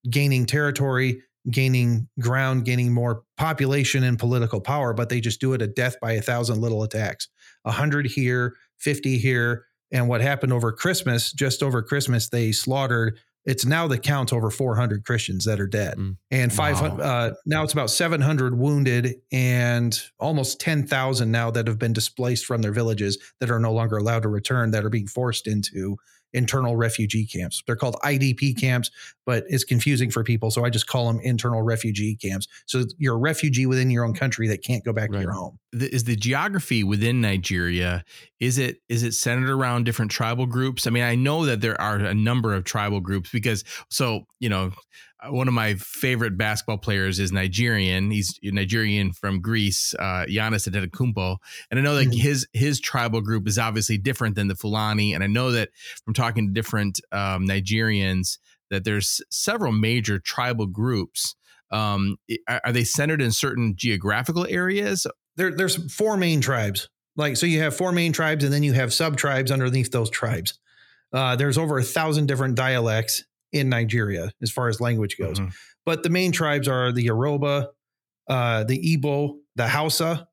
Gaining 0.08 0.46
territory, 0.46 1.24
gaining 1.50 2.08
ground, 2.20 2.64
gaining 2.64 2.94
more 2.94 3.24
population 3.36 4.04
and 4.04 4.20
political 4.20 4.62
power, 4.62 4.94
but 4.94 5.10
they 5.10 5.20
just 5.20 5.42
do 5.42 5.54
it 5.54 5.64
a 5.64 5.68
death 5.68 6.00
by 6.00 6.12
a 6.12 6.22
thousand 6.22 6.62
little 6.62 6.84
attacks. 6.84 7.28
100 7.64 8.06
here, 8.06 8.56
50 8.78 9.18
here, 9.18 9.66
and 9.92 10.08
what 10.08 10.22
happened 10.22 10.54
over 10.54 10.72
Christmas, 10.72 11.32
just 11.32 11.64
over 11.64 11.82
Christmas, 11.82 12.30
they 12.30 12.52
slaughtered 12.52 13.18
it's 13.46 13.66
now 13.66 13.88
the 13.88 13.98
count 13.98 14.34
over 14.34 14.50
400 14.50 15.06
Christians 15.06 15.46
that 15.46 15.60
are 15.60 15.68
dead, 15.68 15.98
mm. 15.98 16.18
and 16.32 16.52
500. 16.52 16.98
Wow. 16.98 17.04
Uh, 17.04 17.34
now 17.46 17.64
it's 17.64 17.74
about 17.74 17.90
700 17.90 18.58
wounded, 18.58 19.16
and 19.32 20.00
almost 20.20 20.60
10,000 20.60 21.32
now 21.32 21.52
that 21.52 21.68
have 21.68 21.80
been 21.80 21.94
displaced 21.94 22.46
from 22.46 22.62
their 22.62 22.74
villages 22.74 23.18
that 23.40 23.50
are 23.50 23.60
no 23.60 23.74
longer 23.74 23.98
allowed 23.98 24.24
to 24.24 24.30
return, 24.30 24.72
that 24.72 24.86
are 24.86 24.90
being 24.90 25.08
forced 25.08 25.48
into 25.48 25.98
internal 26.34 26.76
refugee 26.76 27.26
camps. 27.26 27.64
They're 27.66 27.76
called 27.76 27.96
IDP 28.04 28.60
camps, 28.60 28.92
but 29.26 29.44
it's 29.48 29.64
confusing 29.64 30.12
for 30.12 30.24
people. 30.24 30.52
So 30.52 30.64
I 30.64 30.70
just 30.70 30.88
call 30.88 31.08
them 31.08 31.20
internal 31.22 31.62
refugee 31.62 32.16
camps. 32.16 32.48
So 32.66 32.84
you're 32.98 33.16
a 33.16 33.20
refugee 33.20 33.66
within 33.66 33.90
your 33.90 34.06
own 34.06 34.14
country 34.14 34.48
that 34.48 34.64
can't 34.64 34.84
go 34.84 34.94
back 34.94 35.10
right. 35.10 35.18
to 35.18 35.24
your 35.24 35.34
home. 35.34 35.60
Is 35.74 36.04
the 36.04 36.16
geography 36.16 36.84
within 36.84 37.22
Nigeria, 37.22 38.04
is 38.40 38.58
it 38.58 38.78
is 38.90 39.04
it 39.04 39.14
centered 39.14 39.50
around 39.50 39.84
different 39.84 40.12
tribal 40.12 40.46
groups? 40.46 40.88
I 40.88 40.90
mean, 40.90 41.04
I 41.04 41.16
know 41.16 41.46
that 41.46 41.62
there 41.62 41.80
are 41.80 41.98
a 41.98 42.14
number 42.14 42.54
of 42.54 42.64
tribal 42.64 43.00
groups 43.02 43.30
because 43.32 43.64
so, 43.90 44.26
you 44.40 44.50
know, 44.50 44.72
one 45.28 45.48
of 45.48 45.54
my 45.54 45.76
favorite 45.76 46.38
basketball 46.38 46.78
players 46.78 47.20
is 47.20 47.32
Nigerian. 47.32 48.10
He's 48.12 48.40
Nigerian 48.42 49.12
from 49.12 49.42
Greece, 49.42 49.94
uh, 50.00 50.26
Giannis 50.30 50.68
Antetokounmpo, 50.70 51.38
and 51.70 51.80
I 51.80 51.84
know 51.84 51.96
that 51.96 52.08
mm-hmm. 52.08 52.20
his 52.20 52.48
his 52.54 52.80
tribal 52.80 53.22
group 53.22 53.48
is 53.48 53.58
obviously 53.58 53.98
different 53.98 54.36
than 54.36 54.48
the 54.48 54.56
Fulani. 54.56 55.14
And 55.14 55.24
I 55.24 55.28
know 55.28 55.52
that 55.52 55.70
from 56.06 56.14
talking 56.14 56.48
to 56.48 56.54
different 56.54 57.02
um, 57.12 57.46
Nigerians 57.48 58.38
that 58.70 58.84
there's 58.84 59.22
several 59.30 59.72
major 59.72 60.20
tribal 60.20 60.68
groups. 60.68 61.36
Um, 61.72 62.18
are 62.48 62.72
they 62.72 62.84
centered 62.84 63.22
in 63.22 63.32
certain 63.32 63.76
geographical 63.76 64.46
areas? 64.48 65.06
There, 65.36 65.56
there's 65.56 65.94
four 65.94 66.18
main 66.18 66.42
tribes. 66.42 66.90
Like 67.16 67.38
so, 67.38 67.46
you 67.46 67.60
have 67.60 67.76
four 67.76 67.92
main 67.92 68.14
tribes, 68.14 68.44
and 68.44 68.54
then 68.54 68.64
you 68.64 68.74
have 68.74 68.94
sub 68.94 69.18
tribes 69.18 69.52
underneath 69.52 69.92
those 69.92 70.10
tribes. 70.10 70.58
Uh, 71.12 71.36
there's 71.36 71.58
over 71.58 71.78
a 71.78 71.84
thousand 71.84 72.28
different 72.28 72.56
dialects 72.56 73.24
in 73.52 73.70
Nigeria 73.70 74.32
as 74.42 74.52
far 74.52 74.68
as 74.68 74.80
language 74.80 75.18
goes. 75.18 75.40
Mm-hmm. 75.40 75.50
But 75.86 76.04
the 76.04 76.10
main 76.10 76.32
tribes 76.32 76.68
are 76.68 76.92
the 76.92 77.04
Yoruba, 77.04 77.70
uh, 78.28 78.64
the 78.64 78.98
Igbo, 78.98 79.38
the 79.56 79.68
Hausa, 79.68 80.28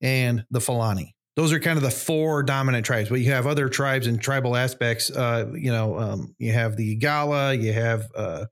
and 0.00 0.44
the 0.50 0.60
Fulani. 0.60 1.14
Those 1.36 1.52
are 1.52 1.60
kind 1.60 1.76
of 1.76 1.82
the 1.82 1.90
four 1.90 2.42
dominant 2.42 2.84
tribes. 2.84 3.08
But 3.08 3.20
you 3.20 3.32
have 3.32 3.46
other 3.46 3.68
tribes 3.68 4.06
and 4.06 4.20
tribal 4.20 4.56
aspects. 4.56 5.10
Uh, 5.10 5.50
you 5.54 5.70
know, 5.70 5.98
um, 5.98 6.34
you 6.38 6.52
have 6.52 6.76
the 6.76 6.96
Igala, 6.96 7.60
you 7.60 7.72
have 7.72 8.10
uh, 8.14 8.46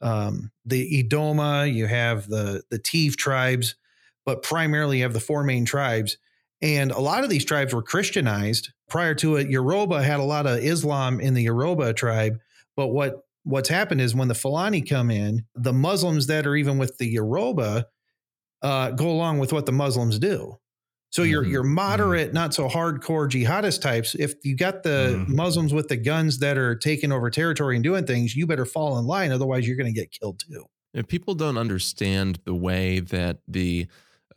um, 0.00 0.50
the 0.64 1.02
Idoma, 1.02 1.72
you 1.72 1.86
have 1.86 2.28
the 2.28 2.62
the 2.70 2.78
Tiv 2.78 3.16
tribes, 3.16 3.76
but 4.24 4.42
primarily 4.42 4.98
you 4.98 5.02
have 5.04 5.12
the 5.12 5.20
four 5.20 5.44
main 5.44 5.64
tribes. 5.64 6.18
And 6.62 6.90
a 6.90 7.00
lot 7.00 7.22
of 7.22 7.30
these 7.30 7.44
tribes 7.44 7.74
were 7.74 7.82
Christianized. 7.82 8.72
Prior 8.88 9.14
to 9.16 9.36
it, 9.36 9.50
Yoruba 9.50 10.02
had 10.02 10.20
a 10.20 10.24
lot 10.24 10.46
of 10.46 10.58
Islam 10.58 11.20
in 11.20 11.34
the 11.34 11.42
Yoruba 11.42 11.92
tribe. 11.92 12.38
But 12.76 12.88
what 12.88 13.25
what's 13.46 13.68
happened 13.68 14.00
is 14.00 14.14
when 14.14 14.28
the 14.28 14.34
Fulani 14.34 14.82
come 14.82 15.10
in, 15.10 15.46
the 15.54 15.72
Muslims 15.72 16.26
that 16.26 16.46
are 16.46 16.56
even 16.56 16.78
with 16.78 16.98
the 16.98 17.06
Yoruba 17.06 17.86
uh, 18.60 18.90
go 18.90 19.08
along 19.08 19.38
with 19.38 19.52
what 19.52 19.66
the 19.66 19.72
Muslims 19.72 20.18
do. 20.18 20.58
So 21.10 21.22
mm-hmm. 21.22 21.30
your 21.30 21.44
your 21.44 21.62
mm-hmm. 21.62 21.74
moderate, 21.74 22.28
mm-hmm. 22.28 22.34
not 22.34 22.54
so 22.54 22.68
hardcore 22.68 23.30
jihadist 23.30 23.80
types, 23.80 24.16
if 24.16 24.34
you 24.42 24.56
got 24.56 24.82
the 24.82 25.14
mm-hmm. 25.16 25.36
Muslims 25.36 25.72
with 25.72 25.86
the 25.88 25.96
guns 25.96 26.38
that 26.40 26.58
are 26.58 26.74
taking 26.74 27.12
over 27.12 27.30
territory 27.30 27.76
and 27.76 27.84
doing 27.84 28.04
things, 28.04 28.34
you 28.34 28.46
better 28.46 28.66
fall 28.66 28.98
in 28.98 29.06
line, 29.06 29.30
otherwise 29.30 29.66
you're 29.66 29.76
going 29.76 29.92
to 29.92 29.98
get 29.98 30.10
killed 30.10 30.40
too. 30.40 30.64
If 30.92 31.06
people 31.06 31.34
don't 31.34 31.58
understand 31.58 32.40
the 32.44 32.54
way 32.54 33.00
that 33.00 33.38
the 33.46 33.86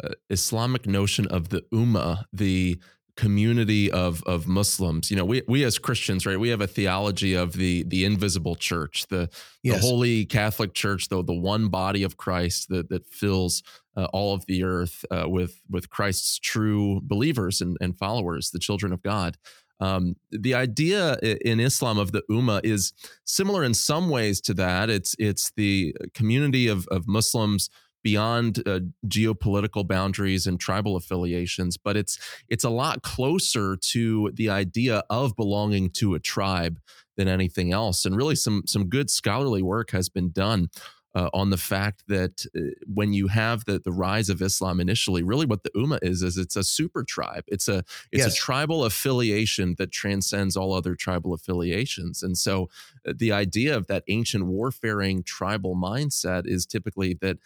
uh, 0.03 0.09
Islamic 0.29 0.85
notion 0.85 1.25
of 1.27 1.49
the 1.49 1.63
ummah, 1.73 2.23
the 2.31 2.79
community 3.19 3.91
of 3.91 4.23
of 4.23 4.47
Muslims. 4.47 5.11
You 5.11 5.17
know, 5.17 5.25
we 5.25 5.41
we 5.47 5.65
as 5.65 5.77
Christians, 5.77 6.25
right? 6.25 6.39
We 6.39 6.49
have 6.49 6.61
a 6.61 6.67
theology 6.67 7.33
of 7.33 7.53
the 7.53 7.83
the 7.83 8.05
invisible 8.05 8.55
church, 8.55 9.05
the 9.09 9.29
yes. 9.61 9.75
the 9.75 9.87
holy 9.87 10.25
Catholic 10.25 10.73
Church, 10.73 11.09
the 11.09 11.21
the 11.21 11.33
one 11.33 11.67
body 11.67 12.03
of 12.03 12.15
Christ 12.15 12.69
that 12.69 12.87
that 12.89 13.05
fills 13.05 13.61
uh, 13.97 14.05
all 14.13 14.33
of 14.33 14.45
the 14.45 14.63
earth 14.63 15.03
uh, 15.11 15.27
with 15.27 15.59
with 15.69 15.89
Christ's 15.89 16.39
true 16.39 17.01
believers 17.03 17.59
and, 17.59 17.77
and 17.81 17.97
followers, 17.97 18.51
the 18.51 18.59
children 18.59 18.93
of 18.93 19.01
God. 19.03 19.37
Um, 19.81 20.15
the 20.31 20.55
idea 20.55 21.17
in 21.21 21.59
Islam 21.59 21.97
of 21.97 22.11
the 22.11 22.23
Ummah 22.29 22.61
is 22.63 22.93
similar 23.25 23.63
in 23.63 23.73
some 23.73 24.09
ways 24.09 24.39
to 24.41 24.53
that. 24.53 24.89
It's 24.89 25.13
it's 25.19 25.51
the 25.57 25.93
community 26.13 26.69
of 26.69 26.87
of 26.87 27.05
Muslims 27.05 27.69
beyond 28.03 28.59
uh, 28.65 28.79
geopolitical 29.07 29.87
boundaries 29.87 30.47
and 30.47 30.59
tribal 30.59 30.95
affiliations 30.95 31.77
but 31.77 31.97
it's 31.97 32.17
it's 32.47 32.63
a 32.63 32.69
lot 32.69 33.01
closer 33.01 33.75
to 33.75 34.31
the 34.33 34.49
idea 34.49 35.03
of 35.09 35.35
belonging 35.35 35.89
to 35.89 36.13
a 36.15 36.19
tribe 36.19 36.79
than 37.17 37.27
anything 37.27 37.73
else 37.73 38.05
and 38.05 38.15
really 38.15 38.35
some 38.35 38.63
some 38.65 38.87
good 38.87 39.09
scholarly 39.09 39.61
work 39.61 39.91
has 39.91 40.09
been 40.09 40.31
done 40.31 40.69
uh, 41.15 41.29
on 41.33 41.49
the 41.49 41.57
fact 41.57 42.03
that 42.07 42.45
uh, 42.55 42.61
when 42.85 43.13
you 43.13 43.27
have 43.27 43.65
the 43.65 43.79
the 43.79 43.91
rise 43.91 44.29
of 44.29 44.41
Islam 44.41 44.79
initially, 44.79 45.23
really 45.23 45.45
what 45.45 45.63
the 45.63 45.71
Ummah 45.71 45.99
is 46.01 46.21
is 46.21 46.37
it's 46.37 46.55
a 46.55 46.63
super 46.63 47.03
tribe. 47.03 47.43
It's 47.47 47.67
a 47.67 47.79
it's 48.11 48.25
yes. 48.25 48.33
a 48.33 48.35
tribal 48.35 48.85
affiliation 48.85 49.75
that 49.79 49.91
transcends 49.91 50.55
all 50.55 50.73
other 50.73 50.95
tribal 50.95 51.33
affiliations. 51.33 52.21
And 52.21 52.37
so 52.37 52.69
uh, 53.07 53.13
the 53.15 53.31
idea 53.31 53.75
of 53.75 53.87
that 53.87 54.03
ancient 54.07 54.45
warfaring 54.45 55.23
tribal 55.23 55.75
mindset 55.75 56.43
is 56.45 56.65
typically 56.65 57.15
that 57.21 57.37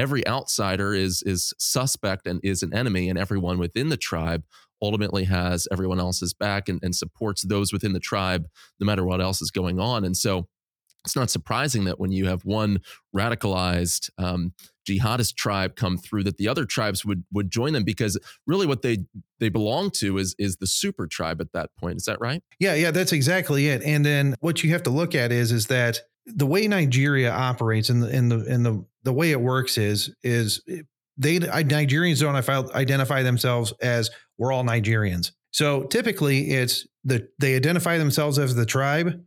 every 0.00 0.26
outsider 0.26 0.94
is 0.94 1.22
is 1.22 1.52
suspect 1.58 2.26
and 2.26 2.40
is 2.42 2.62
an 2.62 2.74
enemy, 2.74 3.08
and 3.08 3.18
everyone 3.18 3.58
within 3.58 3.90
the 3.90 3.96
tribe 3.96 4.42
ultimately 4.82 5.24
has 5.24 5.68
everyone 5.70 6.00
else's 6.00 6.32
back 6.32 6.68
and, 6.68 6.82
and 6.82 6.96
supports 6.96 7.42
those 7.42 7.72
within 7.72 7.92
the 7.92 8.00
tribe 8.00 8.48
no 8.80 8.86
matter 8.86 9.04
what 9.04 9.20
else 9.20 9.42
is 9.42 9.50
going 9.50 9.78
on. 9.78 10.04
And 10.04 10.16
so 10.16 10.48
it's 11.04 11.16
not 11.16 11.30
surprising 11.30 11.84
that 11.84 11.98
when 11.98 12.12
you 12.12 12.26
have 12.26 12.44
one 12.44 12.80
radicalized 13.14 14.10
um, 14.18 14.52
jihadist 14.88 15.34
tribe 15.34 15.76
come 15.76 15.96
through, 15.96 16.24
that 16.24 16.36
the 16.36 16.48
other 16.48 16.64
tribes 16.64 17.04
would 17.04 17.24
would 17.32 17.50
join 17.50 17.72
them 17.72 17.84
because 17.84 18.18
really 18.46 18.66
what 18.66 18.82
they 18.82 18.98
they 19.38 19.48
belong 19.48 19.90
to 19.90 20.18
is 20.18 20.34
is 20.38 20.56
the 20.56 20.66
super 20.66 21.06
tribe 21.06 21.40
at 21.40 21.52
that 21.52 21.70
point. 21.78 21.96
Is 21.96 22.04
that 22.04 22.20
right? 22.20 22.42
Yeah, 22.58 22.74
yeah, 22.74 22.90
that's 22.90 23.12
exactly 23.12 23.68
it. 23.68 23.82
And 23.82 24.04
then 24.04 24.34
what 24.40 24.62
you 24.62 24.70
have 24.72 24.82
to 24.84 24.90
look 24.90 25.14
at 25.14 25.32
is 25.32 25.52
is 25.52 25.66
that 25.68 26.02
the 26.34 26.46
way 26.46 26.66
Nigeria 26.68 27.30
operates 27.30 27.88
and 27.88 28.02
the 28.02 28.08
and 28.08 28.30
the 28.30 28.44
and 28.48 28.64
the 28.64 28.84
the 29.02 29.12
way 29.12 29.30
it 29.30 29.40
works 29.40 29.78
is 29.78 30.14
is 30.22 30.62
they 31.16 31.38
Nigerians 31.38 32.20
don't 32.20 32.74
identify 32.74 33.22
themselves 33.22 33.72
as 33.80 34.10
we're 34.38 34.52
all 34.52 34.64
Nigerians. 34.64 35.32
So 35.52 35.84
typically 35.84 36.50
it's 36.50 36.86
the 37.04 37.28
they 37.38 37.56
identify 37.56 37.98
themselves 37.98 38.38
as 38.38 38.54
the 38.54 38.66
tribe, 38.66 39.22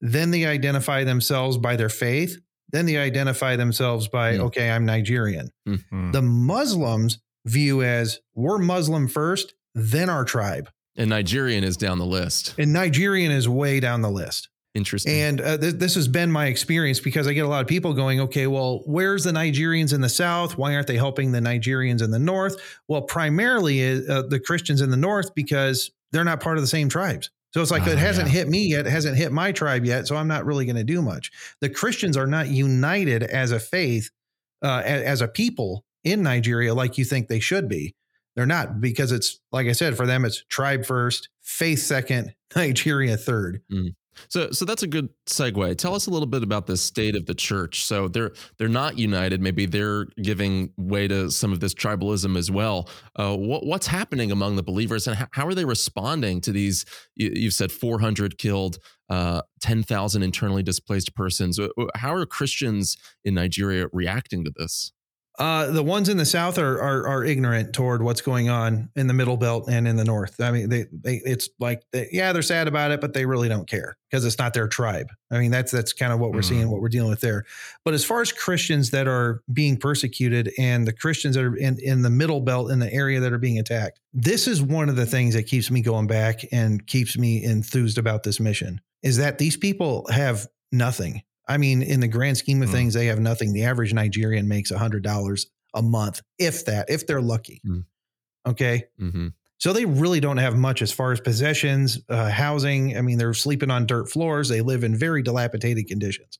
then 0.00 0.30
they 0.30 0.46
identify 0.46 1.04
themselves 1.04 1.58
by 1.58 1.76
their 1.76 1.88
faith, 1.88 2.38
then 2.72 2.86
they 2.86 2.96
identify 2.96 3.56
themselves 3.56 4.08
by, 4.08 4.34
mm. 4.34 4.40
okay, 4.40 4.70
I'm 4.70 4.84
Nigerian. 4.84 5.50
Mm-hmm. 5.68 6.10
The 6.10 6.22
Muslims 6.22 7.18
view 7.44 7.82
as 7.82 8.20
we're 8.34 8.58
Muslim 8.58 9.08
first, 9.08 9.54
then 9.74 10.08
our 10.08 10.24
tribe. 10.24 10.70
And 10.96 11.08
Nigerian 11.10 11.64
is 11.64 11.76
down 11.76 11.98
the 11.98 12.06
list. 12.06 12.54
And 12.58 12.72
Nigerian 12.72 13.32
is 13.32 13.48
way 13.48 13.80
down 13.80 14.02
the 14.02 14.10
list. 14.10 14.48
Interesting. 14.74 15.12
And 15.12 15.40
uh, 15.40 15.58
th- 15.58 15.74
this 15.74 15.94
has 15.96 16.08
been 16.08 16.32
my 16.32 16.46
experience 16.46 16.98
because 16.98 17.26
I 17.26 17.34
get 17.34 17.44
a 17.44 17.48
lot 17.48 17.60
of 17.60 17.66
people 17.66 17.92
going, 17.92 18.20
okay, 18.20 18.46
well, 18.46 18.80
where's 18.86 19.24
the 19.24 19.32
Nigerians 19.32 19.92
in 19.92 20.00
the 20.00 20.08
South? 20.08 20.56
Why 20.56 20.74
aren't 20.74 20.86
they 20.86 20.96
helping 20.96 21.32
the 21.32 21.40
Nigerians 21.40 22.02
in 22.02 22.10
the 22.10 22.18
North? 22.18 22.56
Well, 22.88 23.02
primarily 23.02 23.82
uh, 24.08 24.22
the 24.22 24.40
Christians 24.40 24.80
in 24.80 24.90
the 24.90 24.96
North 24.96 25.34
because 25.34 25.90
they're 26.10 26.24
not 26.24 26.40
part 26.40 26.56
of 26.56 26.62
the 26.62 26.68
same 26.68 26.88
tribes. 26.88 27.30
So 27.52 27.60
it's 27.60 27.70
like, 27.70 27.86
it 27.86 27.96
ah, 27.96 28.00
hasn't 28.00 28.28
yeah. 28.28 28.34
hit 28.34 28.48
me 28.48 28.68
yet. 28.68 28.86
It 28.86 28.90
hasn't 28.90 29.18
hit 29.18 29.30
my 29.30 29.52
tribe 29.52 29.84
yet. 29.84 30.06
So 30.06 30.16
I'm 30.16 30.28
not 30.28 30.46
really 30.46 30.64
going 30.64 30.76
to 30.76 30.84
do 30.84 31.02
much. 31.02 31.30
The 31.60 31.68
Christians 31.68 32.16
are 32.16 32.26
not 32.26 32.48
united 32.48 33.22
as 33.22 33.52
a 33.52 33.60
faith, 33.60 34.10
uh, 34.62 34.80
as 34.84 35.20
a 35.20 35.28
people 35.28 35.84
in 36.02 36.22
Nigeria 36.22 36.72
like 36.72 36.96
you 36.96 37.04
think 37.04 37.28
they 37.28 37.40
should 37.40 37.68
be. 37.68 37.94
They're 38.34 38.46
not 38.46 38.80
because 38.80 39.12
it's, 39.12 39.38
like 39.52 39.66
I 39.66 39.72
said, 39.72 39.98
for 39.98 40.06
them, 40.06 40.24
it's 40.24 40.44
tribe 40.48 40.86
first, 40.86 41.28
faith 41.42 41.80
second, 41.80 42.34
Nigeria 42.56 43.18
third. 43.18 43.60
Mm. 43.70 43.94
So, 44.28 44.50
so 44.50 44.64
that's 44.64 44.82
a 44.82 44.86
good 44.86 45.08
segue. 45.26 45.76
Tell 45.78 45.94
us 45.94 46.06
a 46.06 46.10
little 46.10 46.26
bit 46.26 46.42
about 46.42 46.66
the 46.66 46.76
state 46.76 47.16
of 47.16 47.26
the 47.26 47.34
church. 47.34 47.84
So 47.84 48.08
they're 48.08 48.32
they're 48.58 48.68
not 48.68 48.98
united. 48.98 49.40
Maybe 49.40 49.66
they're 49.66 50.06
giving 50.22 50.72
way 50.76 51.08
to 51.08 51.30
some 51.30 51.52
of 51.52 51.60
this 51.60 51.74
tribalism 51.74 52.36
as 52.36 52.50
well. 52.50 52.88
Uh, 53.16 53.36
what, 53.36 53.64
what's 53.66 53.86
happening 53.86 54.30
among 54.30 54.56
the 54.56 54.62
believers, 54.62 55.06
and 55.06 55.26
how, 55.32 55.46
are 55.46 55.54
they 55.54 55.64
responding 55.64 56.40
to 56.42 56.52
these? 56.52 56.84
You, 57.14 57.44
have 57.44 57.54
said 57.54 57.72
400 57.72 58.38
killed, 58.38 58.78
uh, 59.08 59.42
10,000 59.60 60.22
internally 60.22 60.62
displaced 60.62 61.14
persons. 61.14 61.58
How 61.94 62.14
are 62.14 62.26
Christians 62.26 62.96
in 63.24 63.34
Nigeria 63.34 63.86
reacting 63.92 64.44
to 64.44 64.52
this? 64.56 64.92
Uh, 65.38 65.70
the 65.70 65.82
ones 65.82 66.10
in 66.10 66.18
the 66.18 66.26
south 66.26 66.58
are, 66.58 66.78
are, 66.78 67.06
are 67.06 67.24
ignorant 67.24 67.72
toward 67.72 68.02
what's 68.02 68.20
going 68.20 68.50
on 68.50 68.90
in 68.96 69.06
the 69.06 69.14
middle 69.14 69.38
belt 69.38 69.66
and 69.66 69.88
in 69.88 69.96
the 69.96 70.04
north. 70.04 70.38
I 70.40 70.50
mean, 70.50 70.68
they 70.68 70.84
they 70.92 71.22
it's 71.24 71.48
like 71.58 71.82
they, 71.90 72.08
yeah, 72.12 72.34
they're 72.34 72.42
sad 72.42 72.68
about 72.68 72.90
it, 72.90 73.00
but 73.00 73.14
they 73.14 73.24
really 73.24 73.48
don't 73.48 73.66
care 73.66 73.96
because 74.10 74.26
it's 74.26 74.38
not 74.38 74.52
their 74.52 74.68
tribe. 74.68 75.08
I 75.30 75.38
mean, 75.38 75.50
that's 75.50 75.72
that's 75.72 75.94
kind 75.94 76.12
of 76.12 76.20
what 76.20 76.32
we're 76.32 76.40
mm. 76.40 76.48
seeing, 76.48 76.70
what 76.70 76.82
we're 76.82 76.90
dealing 76.90 77.08
with 77.08 77.22
there. 77.22 77.44
But 77.82 77.94
as 77.94 78.04
far 78.04 78.20
as 78.20 78.30
Christians 78.30 78.90
that 78.90 79.08
are 79.08 79.42
being 79.50 79.78
persecuted 79.78 80.52
and 80.58 80.86
the 80.86 80.92
Christians 80.92 81.36
that 81.36 81.44
are 81.44 81.56
in 81.56 81.78
in 81.80 82.02
the 82.02 82.10
middle 82.10 82.42
belt 82.42 82.70
in 82.70 82.78
the 82.78 82.92
area 82.92 83.18
that 83.20 83.32
are 83.32 83.38
being 83.38 83.58
attacked, 83.58 84.00
this 84.12 84.46
is 84.46 84.60
one 84.60 84.90
of 84.90 84.96
the 84.96 85.06
things 85.06 85.32
that 85.34 85.44
keeps 85.44 85.70
me 85.70 85.80
going 85.80 86.06
back 86.06 86.40
and 86.52 86.86
keeps 86.86 87.16
me 87.16 87.42
enthused 87.42 87.96
about 87.96 88.22
this 88.22 88.38
mission. 88.38 88.82
Is 89.02 89.16
that 89.16 89.38
these 89.38 89.56
people 89.56 90.06
have 90.10 90.46
nothing 90.70 91.22
I 91.48 91.56
mean, 91.58 91.82
in 91.82 92.00
the 92.00 92.08
grand 92.08 92.38
scheme 92.38 92.62
of 92.62 92.68
mm. 92.68 92.72
things, 92.72 92.94
they 92.94 93.06
have 93.06 93.20
nothing. 93.20 93.52
The 93.52 93.64
average 93.64 93.92
Nigerian 93.92 94.48
makes 94.48 94.70
a 94.70 94.78
hundred 94.78 95.02
dollars 95.02 95.46
a 95.74 95.82
month, 95.82 96.22
if 96.38 96.64
that, 96.66 96.90
if 96.90 97.06
they're 97.06 97.22
lucky. 97.22 97.60
Mm. 97.66 97.84
Okay. 98.46 98.84
Mm-hmm. 99.00 99.28
So 99.58 99.72
they 99.72 99.84
really 99.84 100.18
don't 100.18 100.38
have 100.38 100.56
much 100.56 100.82
as 100.82 100.90
far 100.90 101.12
as 101.12 101.20
possessions, 101.20 102.00
uh, 102.08 102.30
housing. 102.30 102.96
I 102.96 103.00
mean, 103.00 103.18
they're 103.18 103.32
sleeping 103.32 103.70
on 103.70 103.86
dirt 103.86 104.10
floors. 104.10 104.48
They 104.48 104.60
live 104.60 104.82
in 104.82 104.96
very 104.96 105.22
dilapidated 105.22 105.86
conditions. 105.86 106.38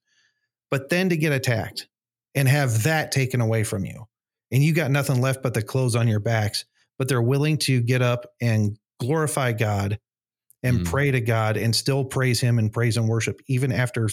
But 0.73 0.89
then 0.89 1.09
to 1.11 1.17
get 1.17 1.33
attacked 1.33 1.87
and 2.35 2.49
have 2.49 2.83
that 2.83 3.13
taken 3.13 3.41
away 3.41 3.63
from 3.63 3.85
you, 3.85 4.09
and 4.51 4.63
you 4.63 4.73
got 4.73 4.91
nothing 4.91 5.21
left 5.21 5.43
but 5.43 5.55
the 5.55 5.63
clothes 5.63 5.95
on 5.95 6.09
your 6.09 6.19
backs, 6.19 6.65
but 6.99 7.09
they're 7.09 7.23
willing 7.23 7.59
to 7.59 7.81
get 7.81 8.03
up 8.03 8.27
and 8.41 8.77
glorify 8.99 9.53
God 9.53 10.01
and 10.63 10.81
mm. 10.81 10.85
pray 10.85 11.11
to 11.11 11.21
God 11.21 11.57
and 11.57 11.77
still 11.77 12.05
praise 12.05 12.41
Him 12.41 12.59
and 12.59 12.73
praise 12.73 12.97
and 12.97 13.09
worship, 13.09 13.41
even 13.47 13.71
after 13.71 14.09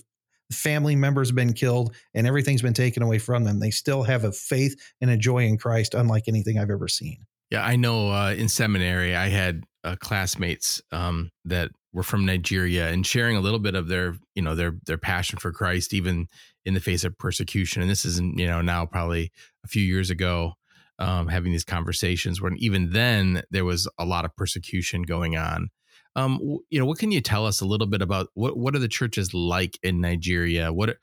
family 0.51 0.95
members 0.95 1.29
have 1.29 1.35
been 1.35 1.53
killed 1.53 1.95
and 2.13 2.25
everything's 2.27 2.61
been 2.61 2.73
taken 2.73 3.03
away 3.03 3.19
from 3.19 3.43
them, 3.43 3.59
they 3.59 3.71
still 3.71 4.03
have 4.03 4.23
a 4.23 4.31
faith 4.31 4.75
and 5.01 5.11
a 5.11 5.17
joy 5.17 5.45
in 5.45 5.57
Christ 5.57 5.93
unlike 5.93 6.27
anything 6.27 6.57
I've 6.57 6.69
ever 6.69 6.87
seen. 6.87 7.25
Yeah, 7.51 7.65
I 7.65 7.75
know 7.75 8.11
uh, 8.11 8.33
in 8.37 8.47
seminary, 8.47 9.15
I 9.15 9.29
had 9.29 9.63
uh, 9.83 9.95
classmates 9.99 10.81
um, 10.91 11.31
that 11.45 11.71
were 11.93 12.03
from 12.03 12.25
Nigeria 12.25 12.89
and 12.89 13.05
sharing 13.05 13.35
a 13.35 13.41
little 13.41 13.59
bit 13.59 13.73
of 13.75 13.87
their, 13.87 14.15
you 14.35 14.41
know, 14.43 14.53
their 14.53 14.75
their 14.85 14.97
passion 14.97 15.39
for 15.39 15.51
Christ, 15.51 15.93
even 15.93 16.27
in 16.65 16.73
the 16.75 16.79
face 16.79 17.03
of 17.03 17.17
persecution. 17.17 17.81
And 17.81 17.89
this 17.89 18.05
isn't, 18.05 18.37
you 18.37 18.45
know, 18.45 18.61
now 18.61 18.85
probably 18.85 19.31
a 19.65 19.67
few 19.67 19.81
years 19.81 20.11
ago, 20.11 20.53
um, 20.99 21.27
having 21.27 21.51
these 21.51 21.63
conversations 21.63 22.41
when 22.41 22.55
even 22.57 22.91
then 22.91 23.41
there 23.49 23.65
was 23.65 23.87
a 23.97 24.05
lot 24.05 24.25
of 24.25 24.35
persecution 24.35 25.01
going 25.01 25.35
on. 25.35 25.69
Um, 26.15 26.59
you 26.69 26.79
know, 26.79 26.85
what 26.85 26.99
can 26.99 27.11
you 27.11 27.21
tell 27.21 27.45
us 27.45 27.61
a 27.61 27.65
little 27.65 27.87
bit 27.87 28.01
about 28.01 28.27
what 28.33 28.57
what 28.57 28.75
are 28.75 28.79
the 28.79 28.87
churches 28.87 29.33
like 29.33 29.77
in 29.83 30.01
Nigeria? 30.01 30.73
What 30.73 30.97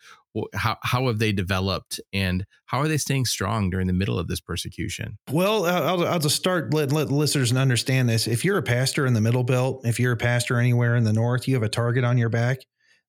how 0.55 0.77
how 0.83 1.07
have 1.07 1.19
they 1.19 1.33
developed 1.33 2.01
and 2.13 2.45
how 2.67 2.79
are 2.79 2.89
they 2.89 2.99
staying 2.99 3.25
strong 3.25 3.71
during 3.71 3.87
the 3.87 3.93
middle 3.93 4.19
of 4.19 4.29
this 4.29 4.41
persecution? 4.41 5.19
Well, 5.31 5.65
I'll, 5.65 6.07
I'll 6.07 6.19
just 6.19 6.37
start 6.37 6.75
let 6.75 6.93
let 6.93 7.11
listeners 7.11 7.53
understand 7.53 8.09
this. 8.09 8.27
If 8.27 8.45
you're 8.45 8.59
a 8.59 8.63
pastor 8.63 9.07
in 9.07 9.15
the 9.15 9.21
Middle 9.21 9.45
Belt, 9.45 9.83
if 9.85 9.99
you're 9.99 10.13
a 10.13 10.17
pastor 10.17 10.59
anywhere 10.59 10.97
in 10.97 11.05
the 11.05 11.13
North, 11.13 11.49
you 11.49 11.55
have 11.55 11.63
a 11.63 11.69
target 11.69 12.05
on 12.05 12.19
your 12.19 12.29
back. 12.29 12.59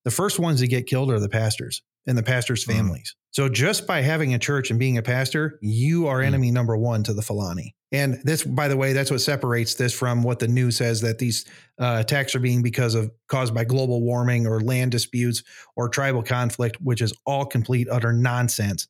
The 0.08 0.14
first 0.14 0.38
ones 0.38 0.60
to 0.60 0.66
get 0.66 0.86
killed 0.86 1.10
are 1.10 1.20
the 1.20 1.28
pastors 1.28 1.82
and 2.06 2.16
the 2.16 2.22
pastors' 2.22 2.64
mm. 2.64 2.72
families. 2.72 3.14
Mm. 3.14 3.26
So 3.32 3.48
just 3.50 3.86
by 3.86 4.00
having 4.00 4.32
a 4.32 4.38
church 4.38 4.70
and 4.70 4.78
being 4.78 4.96
a 4.96 5.02
pastor, 5.02 5.58
you 5.60 6.06
are 6.06 6.20
mm. 6.20 6.24
enemy 6.24 6.50
number 6.50 6.78
one 6.78 7.02
to 7.02 7.12
the 7.12 7.20
Fulani. 7.20 7.74
And 7.92 8.18
this, 8.24 8.42
by 8.42 8.68
the 8.68 8.76
way, 8.78 8.94
that's 8.94 9.10
what 9.10 9.20
separates 9.20 9.74
this 9.74 9.92
from 9.92 10.22
what 10.22 10.38
the 10.38 10.48
news 10.48 10.78
says 10.78 11.02
that 11.02 11.18
these 11.18 11.44
uh, 11.78 11.98
attacks 12.00 12.34
are 12.34 12.38
being 12.38 12.62
because 12.62 12.94
of 12.94 13.10
caused 13.28 13.52
by 13.52 13.64
global 13.64 14.00
warming 14.00 14.46
or 14.46 14.62
land 14.62 14.92
disputes 14.92 15.42
or 15.76 15.90
tribal 15.90 16.22
conflict, 16.22 16.78
which 16.80 17.02
is 17.02 17.12
all 17.26 17.44
complete 17.44 17.86
utter 17.90 18.10
nonsense. 18.10 18.88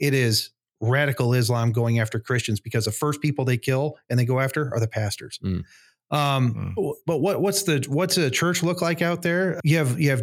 It 0.00 0.14
is 0.14 0.50
radical 0.80 1.32
Islam 1.32 1.70
going 1.70 2.00
after 2.00 2.18
Christians 2.18 2.58
because 2.58 2.86
the 2.86 2.90
first 2.90 3.22
people 3.22 3.44
they 3.44 3.56
kill 3.56 3.98
and 4.10 4.18
they 4.18 4.24
go 4.24 4.40
after 4.40 4.74
are 4.74 4.80
the 4.80 4.88
pastors. 4.88 5.38
Mm. 5.44 5.62
Um, 6.10 6.74
mm. 6.76 6.94
but 7.04 7.18
what 7.18 7.40
what's 7.40 7.64
the 7.64 7.84
what's 7.88 8.16
a 8.16 8.30
church 8.30 8.62
look 8.62 8.80
like 8.80 9.02
out 9.02 9.22
there? 9.22 9.60
You 9.64 9.78
have 9.78 9.98
you 9.98 10.10
have 10.10 10.22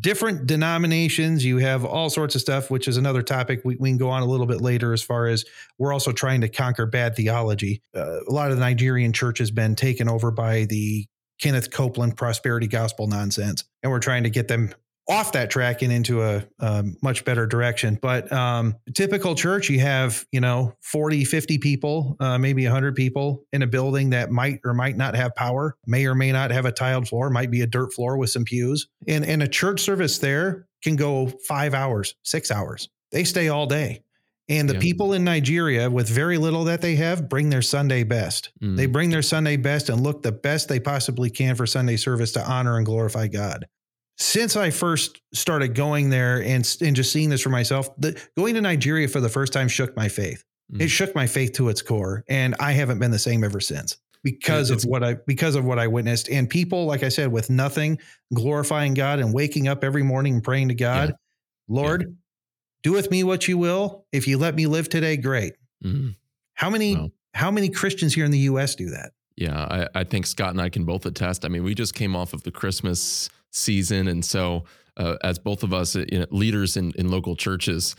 different 0.00 0.46
denominations. 0.46 1.44
You 1.44 1.58
have 1.58 1.84
all 1.84 2.10
sorts 2.10 2.34
of 2.34 2.40
stuff, 2.40 2.70
which 2.70 2.88
is 2.88 2.96
another 2.96 3.22
topic 3.22 3.60
we, 3.64 3.76
we 3.76 3.90
can 3.90 3.98
go 3.98 4.10
on 4.10 4.22
a 4.22 4.26
little 4.26 4.46
bit 4.46 4.60
later. 4.60 4.92
As 4.92 5.02
far 5.02 5.26
as 5.26 5.44
we're 5.78 5.92
also 5.92 6.10
trying 6.10 6.40
to 6.40 6.48
conquer 6.48 6.86
bad 6.86 7.14
theology. 7.14 7.80
Uh, 7.94 8.24
a 8.24 8.32
lot 8.32 8.50
of 8.50 8.56
the 8.56 8.60
Nigerian 8.60 9.12
church 9.12 9.38
has 9.38 9.50
been 9.50 9.76
taken 9.76 10.08
over 10.08 10.30
by 10.30 10.64
the 10.64 11.06
Kenneth 11.40 11.70
Copeland 11.70 12.16
prosperity 12.16 12.66
gospel 12.66 13.06
nonsense, 13.06 13.64
and 13.82 13.92
we're 13.92 14.00
trying 14.00 14.24
to 14.24 14.30
get 14.30 14.48
them 14.48 14.74
off 15.08 15.32
that 15.32 15.50
track 15.50 15.82
and 15.82 15.92
into 15.92 16.22
a, 16.22 16.44
a 16.60 16.84
much 17.02 17.24
better 17.24 17.46
direction. 17.46 17.98
But 18.00 18.32
um, 18.32 18.76
typical 18.94 19.34
church, 19.34 19.68
you 19.68 19.80
have, 19.80 20.24
you 20.32 20.40
know, 20.40 20.74
40, 20.82 21.24
50 21.24 21.58
people, 21.58 22.16
uh, 22.20 22.38
maybe 22.38 22.64
100 22.64 22.94
people 22.94 23.44
in 23.52 23.62
a 23.62 23.66
building 23.66 24.10
that 24.10 24.30
might 24.30 24.60
or 24.64 24.72
might 24.72 24.96
not 24.96 25.14
have 25.14 25.34
power, 25.34 25.76
may 25.86 26.06
or 26.06 26.14
may 26.14 26.32
not 26.32 26.50
have 26.50 26.64
a 26.64 26.72
tiled 26.72 27.06
floor, 27.06 27.28
might 27.28 27.50
be 27.50 27.60
a 27.60 27.66
dirt 27.66 27.92
floor 27.92 28.16
with 28.16 28.30
some 28.30 28.44
pews. 28.44 28.88
And, 29.06 29.24
and 29.24 29.42
a 29.42 29.48
church 29.48 29.80
service 29.80 30.18
there 30.18 30.66
can 30.82 30.96
go 30.96 31.26
five 31.46 31.74
hours, 31.74 32.14
six 32.22 32.50
hours. 32.50 32.88
They 33.12 33.24
stay 33.24 33.48
all 33.48 33.66
day. 33.66 34.02
And 34.48 34.68
the 34.68 34.74
yeah. 34.74 34.80
people 34.80 35.14
in 35.14 35.24
Nigeria, 35.24 35.90
with 35.90 36.06
very 36.06 36.36
little 36.36 36.64
that 36.64 36.82
they 36.82 36.96
have, 36.96 37.30
bring 37.30 37.48
their 37.48 37.62
Sunday 37.62 38.04
best. 38.04 38.50
Mm. 38.62 38.76
They 38.76 38.84
bring 38.84 39.08
their 39.08 39.22
Sunday 39.22 39.56
best 39.56 39.88
and 39.88 40.02
look 40.02 40.22
the 40.22 40.32
best 40.32 40.68
they 40.68 40.80
possibly 40.80 41.30
can 41.30 41.54
for 41.56 41.66
Sunday 41.66 41.96
service 41.96 42.32
to 42.32 42.46
honor 42.46 42.76
and 42.76 42.84
glorify 42.84 43.26
God 43.28 43.66
since 44.16 44.56
I 44.56 44.70
first 44.70 45.20
started 45.32 45.74
going 45.74 46.10
there 46.10 46.42
and, 46.42 46.76
and 46.80 46.94
just 46.94 47.12
seeing 47.12 47.30
this 47.30 47.40
for 47.40 47.48
myself, 47.48 47.88
the, 47.98 48.20
going 48.36 48.54
to 48.54 48.60
Nigeria 48.60 49.08
for 49.08 49.20
the 49.20 49.28
first 49.28 49.52
time 49.52 49.68
shook 49.68 49.96
my 49.96 50.08
faith. 50.08 50.44
Mm. 50.72 50.82
It 50.82 50.88
shook 50.88 51.14
my 51.14 51.26
faith 51.26 51.52
to 51.54 51.68
its 51.68 51.82
core, 51.82 52.24
and 52.28 52.54
I 52.60 52.72
haven't 52.72 52.98
been 52.98 53.10
the 53.10 53.18
same 53.18 53.44
ever 53.44 53.60
since 53.60 53.98
because 54.22 54.70
of 54.70 54.82
what 54.82 55.04
I 55.04 55.14
because 55.26 55.54
of 55.54 55.64
what 55.64 55.78
I 55.78 55.86
witnessed. 55.86 56.28
And 56.30 56.48
people, 56.48 56.86
like 56.86 57.02
I 57.02 57.08
said, 57.10 57.30
with 57.30 57.50
nothing, 57.50 57.98
glorifying 58.32 58.94
God 58.94 59.18
and 59.18 59.34
waking 59.34 59.68
up 59.68 59.84
every 59.84 60.02
morning 60.02 60.34
and 60.34 60.42
praying 60.42 60.68
to 60.68 60.74
God, 60.74 61.10
yeah. 61.10 61.14
Lord, 61.68 62.02
yeah. 62.02 62.14
do 62.82 62.92
with 62.92 63.10
me 63.10 63.24
what 63.24 63.46
you 63.46 63.58
will. 63.58 64.06
If 64.12 64.26
you 64.26 64.38
let 64.38 64.54
me 64.54 64.66
live 64.66 64.88
today, 64.88 65.16
great. 65.16 65.54
Mm. 65.84 66.16
How 66.54 66.70
many 66.70 66.96
wow. 66.96 67.10
how 67.34 67.50
many 67.50 67.68
Christians 67.68 68.14
here 68.14 68.24
in 68.24 68.30
the 68.30 68.38
U.S. 68.38 68.74
do 68.74 68.90
that? 68.90 69.12
Yeah, 69.36 69.88
I, 69.94 70.00
I 70.00 70.04
think 70.04 70.26
Scott 70.26 70.50
and 70.50 70.60
I 70.60 70.68
can 70.68 70.84
both 70.84 71.04
attest. 71.04 71.44
I 71.44 71.48
mean, 71.48 71.64
we 71.64 71.74
just 71.74 71.94
came 71.94 72.14
off 72.14 72.32
of 72.32 72.44
the 72.44 72.52
Christmas 72.52 73.28
season. 73.54 74.08
And 74.08 74.24
so, 74.24 74.64
uh, 74.96 75.16
as 75.22 75.38
both 75.38 75.62
of 75.62 75.72
us 75.72 75.96
uh, 75.96 76.04
you 76.10 76.20
know, 76.20 76.26
leaders 76.30 76.76
in, 76.76 76.92
in 76.96 77.10
local 77.10 77.34
churches, 77.36 77.96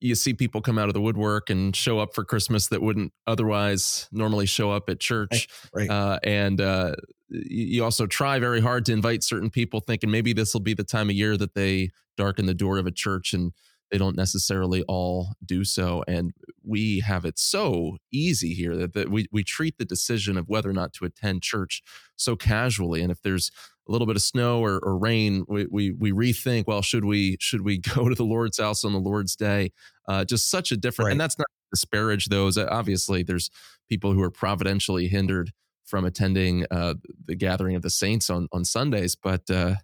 you 0.00 0.14
see 0.14 0.34
people 0.34 0.60
come 0.60 0.78
out 0.78 0.88
of 0.88 0.94
the 0.94 1.00
woodwork 1.00 1.50
and 1.50 1.74
show 1.74 1.98
up 1.98 2.14
for 2.14 2.24
Christmas 2.24 2.68
that 2.68 2.82
wouldn't 2.82 3.12
otherwise 3.26 4.08
normally 4.12 4.46
show 4.46 4.70
up 4.70 4.88
at 4.88 5.00
church. 5.00 5.48
Right. 5.72 5.88
right. 5.88 5.90
Uh, 5.90 6.18
and 6.22 6.60
uh, 6.60 6.94
you 7.28 7.82
also 7.82 8.06
try 8.06 8.38
very 8.38 8.60
hard 8.60 8.84
to 8.86 8.92
invite 8.92 9.24
certain 9.24 9.50
people, 9.50 9.80
thinking 9.80 10.10
maybe 10.10 10.32
this 10.32 10.54
will 10.54 10.60
be 10.60 10.74
the 10.74 10.84
time 10.84 11.10
of 11.10 11.16
year 11.16 11.36
that 11.36 11.54
they 11.54 11.90
darken 12.16 12.46
the 12.46 12.54
door 12.54 12.78
of 12.78 12.86
a 12.86 12.90
church 12.90 13.32
and 13.32 13.52
they 13.90 13.98
don't 13.98 14.16
necessarily 14.16 14.82
all 14.88 15.34
do 15.44 15.64
so. 15.64 16.04
And 16.06 16.32
we 16.64 17.00
have 17.00 17.24
it 17.24 17.38
so 17.38 17.96
easy 18.12 18.54
here 18.54 18.76
that, 18.76 18.92
that 18.94 19.10
we, 19.10 19.26
we 19.32 19.42
treat 19.42 19.78
the 19.78 19.84
decision 19.84 20.36
of 20.36 20.48
whether 20.48 20.68
or 20.68 20.74
not 20.74 20.92
to 20.94 21.04
attend 21.04 21.42
church 21.42 21.82
so 22.16 22.36
casually. 22.36 23.02
And 23.02 23.10
if 23.10 23.22
there's 23.22 23.50
a 23.88 23.92
little 23.92 24.06
bit 24.06 24.16
of 24.16 24.22
snow 24.22 24.62
or, 24.62 24.78
or 24.82 24.98
rain, 24.98 25.44
we, 25.48 25.66
we, 25.70 25.92
we 25.92 26.12
rethink, 26.12 26.64
well, 26.66 26.82
should 26.82 27.04
we, 27.04 27.36
should 27.40 27.62
we 27.62 27.78
go 27.94 28.08
to 28.08 28.14
the 28.14 28.24
Lord's 28.24 28.58
house 28.58 28.84
on 28.84 28.92
the 28.92 28.98
Lord's 28.98 29.34
day? 29.34 29.72
Uh, 30.06 30.24
just 30.24 30.50
such 30.50 30.72
a 30.72 30.76
different, 30.76 31.06
right. 31.06 31.12
and 31.12 31.20
that's 31.20 31.38
not 31.38 31.46
to 31.46 31.76
disparage 31.76 32.26
those. 32.26 32.58
Obviously 32.58 33.22
there's 33.22 33.50
people 33.88 34.12
who 34.12 34.22
are 34.22 34.30
providentially 34.30 35.08
hindered 35.08 35.52
from 35.86 36.04
attending 36.04 36.66
uh, 36.70 36.94
the 37.24 37.34
gathering 37.34 37.74
of 37.74 37.80
the 37.80 37.88
saints 37.88 38.28
on, 38.28 38.46
on 38.52 38.64
Sundays, 38.64 39.16
but, 39.16 39.48
uh, 39.50 39.76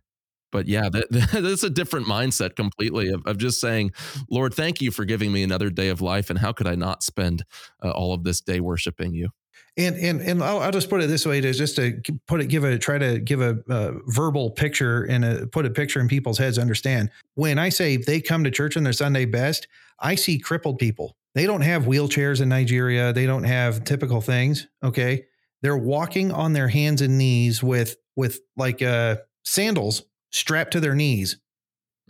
but 0.54 0.68
yeah, 0.68 0.88
that, 0.88 1.10
that's 1.32 1.64
a 1.64 1.68
different 1.68 2.06
mindset 2.06 2.54
completely 2.54 3.08
of, 3.08 3.26
of, 3.26 3.38
just 3.38 3.60
saying, 3.60 3.90
Lord, 4.30 4.54
thank 4.54 4.80
you 4.80 4.92
for 4.92 5.04
giving 5.04 5.32
me 5.32 5.42
another 5.42 5.68
day 5.68 5.88
of 5.88 6.00
life. 6.00 6.30
And 6.30 6.38
how 6.38 6.52
could 6.52 6.68
I 6.68 6.76
not 6.76 7.02
spend 7.02 7.44
uh, 7.82 7.90
all 7.90 8.14
of 8.14 8.22
this 8.22 8.40
day 8.40 8.60
worshiping 8.60 9.14
you? 9.14 9.30
And 9.76 9.96
and 9.96 10.20
and 10.20 10.40
I'll, 10.40 10.60
I'll, 10.60 10.70
just 10.70 10.88
put 10.88 11.02
it 11.02 11.08
this 11.08 11.26
way 11.26 11.40
to 11.40 11.52
just 11.52 11.74
to 11.76 12.00
put 12.28 12.40
it, 12.40 12.46
give 12.46 12.62
a 12.62 12.78
try 12.78 12.98
to 12.98 13.18
give 13.18 13.40
a, 13.40 13.58
a 13.68 13.94
verbal 14.06 14.52
picture 14.52 15.02
and 15.02 15.24
a, 15.24 15.48
put 15.48 15.66
a 15.66 15.70
picture 15.70 15.98
in 15.98 16.06
people's 16.06 16.38
heads. 16.38 16.56
Understand 16.56 17.10
when 17.34 17.58
I 17.58 17.70
say 17.70 17.96
they 17.96 18.20
come 18.20 18.44
to 18.44 18.52
church 18.52 18.76
on 18.76 18.84
their 18.84 18.92
Sunday 18.92 19.24
best, 19.24 19.66
I 19.98 20.14
see 20.14 20.38
crippled 20.38 20.78
people. 20.78 21.16
They 21.34 21.46
don't 21.46 21.62
have 21.62 21.86
wheelchairs 21.86 22.40
in 22.40 22.48
Nigeria. 22.48 23.12
They 23.12 23.26
don't 23.26 23.42
have 23.42 23.82
typical 23.82 24.20
things. 24.20 24.68
Okay, 24.84 25.24
they're 25.62 25.76
walking 25.76 26.30
on 26.30 26.52
their 26.52 26.68
hands 26.68 27.02
and 27.02 27.18
knees 27.18 27.60
with 27.60 27.96
with 28.14 28.38
like 28.56 28.80
uh, 28.80 29.16
sandals 29.42 30.04
strapped 30.34 30.72
to 30.72 30.80
their 30.80 30.94
knees 30.94 31.38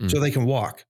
mm. 0.00 0.10
so 0.10 0.18
they 0.18 0.30
can 0.30 0.44
walk. 0.44 0.84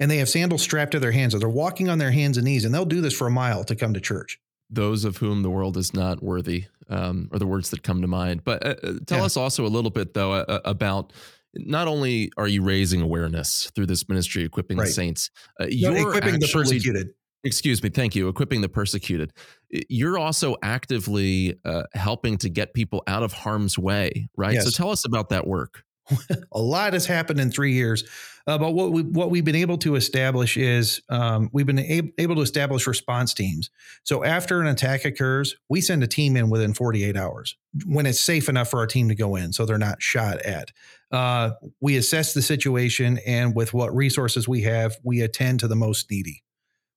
And 0.00 0.10
they 0.10 0.18
have 0.18 0.28
sandals 0.28 0.62
strapped 0.62 0.92
to 0.92 1.00
their 1.00 1.10
hands. 1.10 1.32
So 1.32 1.38
they're 1.38 1.48
walking 1.48 1.88
on 1.88 1.98
their 1.98 2.12
hands 2.12 2.36
and 2.36 2.44
knees, 2.44 2.64
and 2.64 2.72
they'll 2.72 2.84
do 2.84 3.00
this 3.00 3.14
for 3.14 3.26
a 3.26 3.30
mile 3.30 3.64
to 3.64 3.74
come 3.74 3.94
to 3.94 4.00
church. 4.00 4.38
Those 4.70 5.04
of 5.04 5.16
whom 5.16 5.42
the 5.42 5.50
world 5.50 5.76
is 5.76 5.92
not 5.94 6.22
worthy 6.22 6.66
um, 6.88 7.28
are 7.32 7.38
the 7.38 7.46
words 7.46 7.70
that 7.70 7.82
come 7.82 8.02
to 8.02 8.06
mind. 8.06 8.44
But 8.44 8.64
uh, 8.64 8.74
uh 8.82 8.92
tell 9.06 9.18
yeah. 9.18 9.24
us 9.24 9.36
also 9.36 9.66
a 9.66 9.68
little 9.68 9.90
bit, 9.90 10.14
though, 10.14 10.32
uh, 10.32 10.60
about 10.64 11.12
not 11.54 11.88
only 11.88 12.30
are 12.36 12.46
you 12.46 12.62
raising 12.62 13.00
awareness 13.00 13.72
through 13.74 13.86
this 13.86 14.08
ministry, 14.08 14.44
equipping 14.44 14.76
right. 14.76 14.86
the 14.86 14.92
saints, 14.92 15.30
uh, 15.60 15.66
you're 15.68 15.96
equipping 15.96 16.34
actually, 16.34 16.38
the 16.38 16.52
persecuted. 16.52 17.08
Excuse 17.44 17.82
me. 17.82 17.88
Thank 17.88 18.14
you. 18.14 18.28
Equipping 18.28 18.60
the 18.60 18.68
persecuted. 18.68 19.32
You're 19.70 20.18
also 20.18 20.56
actively 20.62 21.58
uh, 21.64 21.84
helping 21.94 22.36
to 22.38 22.48
get 22.48 22.74
people 22.74 23.02
out 23.06 23.22
of 23.22 23.32
harm's 23.32 23.78
way, 23.78 24.28
right? 24.36 24.54
Yes. 24.54 24.64
So 24.64 24.70
tell 24.70 24.90
us 24.90 25.04
about 25.04 25.30
that 25.30 25.46
work. 25.46 25.82
a 26.52 26.60
lot 26.60 26.92
has 26.92 27.06
happened 27.06 27.40
in 27.40 27.50
three 27.50 27.72
years. 27.72 28.04
Uh, 28.46 28.56
but 28.56 28.70
what 28.72 28.92
we 28.92 29.02
what 29.02 29.30
we've 29.30 29.44
been 29.44 29.54
able 29.54 29.76
to 29.76 29.94
establish 29.94 30.56
is 30.56 31.02
um, 31.10 31.50
we've 31.52 31.66
been 31.66 31.78
ab- 31.78 32.12
able 32.16 32.34
to 32.34 32.40
establish 32.40 32.86
response 32.86 33.34
teams. 33.34 33.68
So 34.04 34.24
after 34.24 34.62
an 34.62 34.68
attack 34.68 35.04
occurs, 35.04 35.54
we 35.68 35.82
send 35.82 36.02
a 36.02 36.06
team 36.06 36.34
in 36.34 36.48
within 36.48 36.72
48 36.72 37.14
hours 37.14 37.56
when 37.84 38.06
it's 38.06 38.20
safe 38.20 38.48
enough 38.48 38.70
for 38.70 38.78
our 38.78 38.86
team 38.86 39.10
to 39.10 39.14
go 39.14 39.36
in, 39.36 39.52
so 39.52 39.66
they're 39.66 39.76
not 39.76 40.00
shot 40.00 40.40
at. 40.40 40.70
Uh, 41.12 41.50
we 41.82 41.98
assess 41.98 42.32
the 42.32 42.40
situation, 42.40 43.18
and 43.26 43.54
with 43.54 43.74
what 43.74 43.94
resources 43.94 44.48
we 44.48 44.62
have, 44.62 44.96
we 45.02 45.20
attend 45.20 45.60
to 45.60 45.68
the 45.68 45.76
most 45.76 46.10
needy 46.10 46.42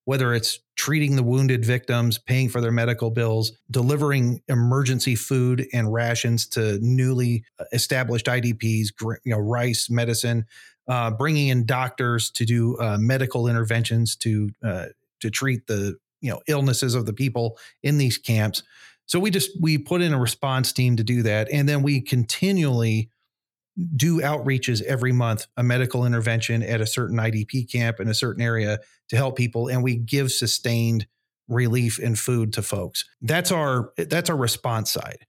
whether 0.05 0.33
it's 0.33 0.59
treating 0.75 1.15
the 1.15 1.23
wounded 1.23 1.63
victims, 1.63 2.17
paying 2.17 2.49
for 2.49 2.59
their 2.59 2.71
medical 2.71 3.11
bills, 3.11 3.51
delivering 3.69 4.41
emergency 4.47 5.15
food 5.15 5.65
and 5.73 5.93
rations 5.93 6.47
to 6.47 6.79
newly 6.81 7.43
uh, 7.59 7.65
established 7.71 8.25
IDPs, 8.25 8.87
you 9.23 9.31
know, 9.31 9.39
rice, 9.39 9.89
medicine, 9.89 10.45
uh, 10.87 11.11
bringing 11.11 11.49
in 11.49 11.65
doctors 11.65 12.31
to 12.31 12.45
do 12.45 12.77
uh, 12.79 12.97
medical 12.99 13.47
interventions 13.47 14.15
to 14.15 14.49
uh, 14.63 14.85
to 15.19 15.29
treat 15.29 15.67
the 15.67 15.95
you 16.21 16.31
know 16.31 16.41
illnesses 16.47 16.95
of 16.95 17.05
the 17.05 17.13
people 17.13 17.57
in 17.83 17.97
these 17.97 18.17
camps. 18.17 18.63
So 19.05 19.19
we 19.19 19.29
just 19.29 19.51
we 19.61 19.77
put 19.77 20.01
in 20.01 20.13
a 20.13 20.19
response 20.19 20.71
team 20.71 20.95
to 20.95 21.03
do 21.03 21.21
that, 21.23 21.47
and 21.51 21.69
then 21.69 21.83
we 21.83 22.01
continually 22.01 23.09
do 23.95 24.21
outreaches 24.21 24.81
every 24.83 25.11
month, 25.11 25.47
a 25.57 25.63
medical 25.63 26.05
intervention 26.05 26.63
at 26.63 26.81
a 26.81 26.87
certain 26.87 27.17
IDP 27.17 27.71
camp 27.71 27.99
in 27.99 28.07
a 28.07 28.13
certain 28.13 28.41
area 28.43 28.79
to 29.09 29.15
help 29.15 29.37
people, 29.37 29.67
and 29.67 29.83
we 29.83 29.95
give 29.95 30.31
sustained 30.31 31.07
relief 31.47 31.99
and 31.99 32.17
food 32.17 32.53
to 32.53 32.61
folks. 32.61 33.05
That's 33.21 33.51
our 33.51 33.91
that's 33.97 34.29
our 34.29 34.37
response 34.37 34.91
side. 34.91 35.25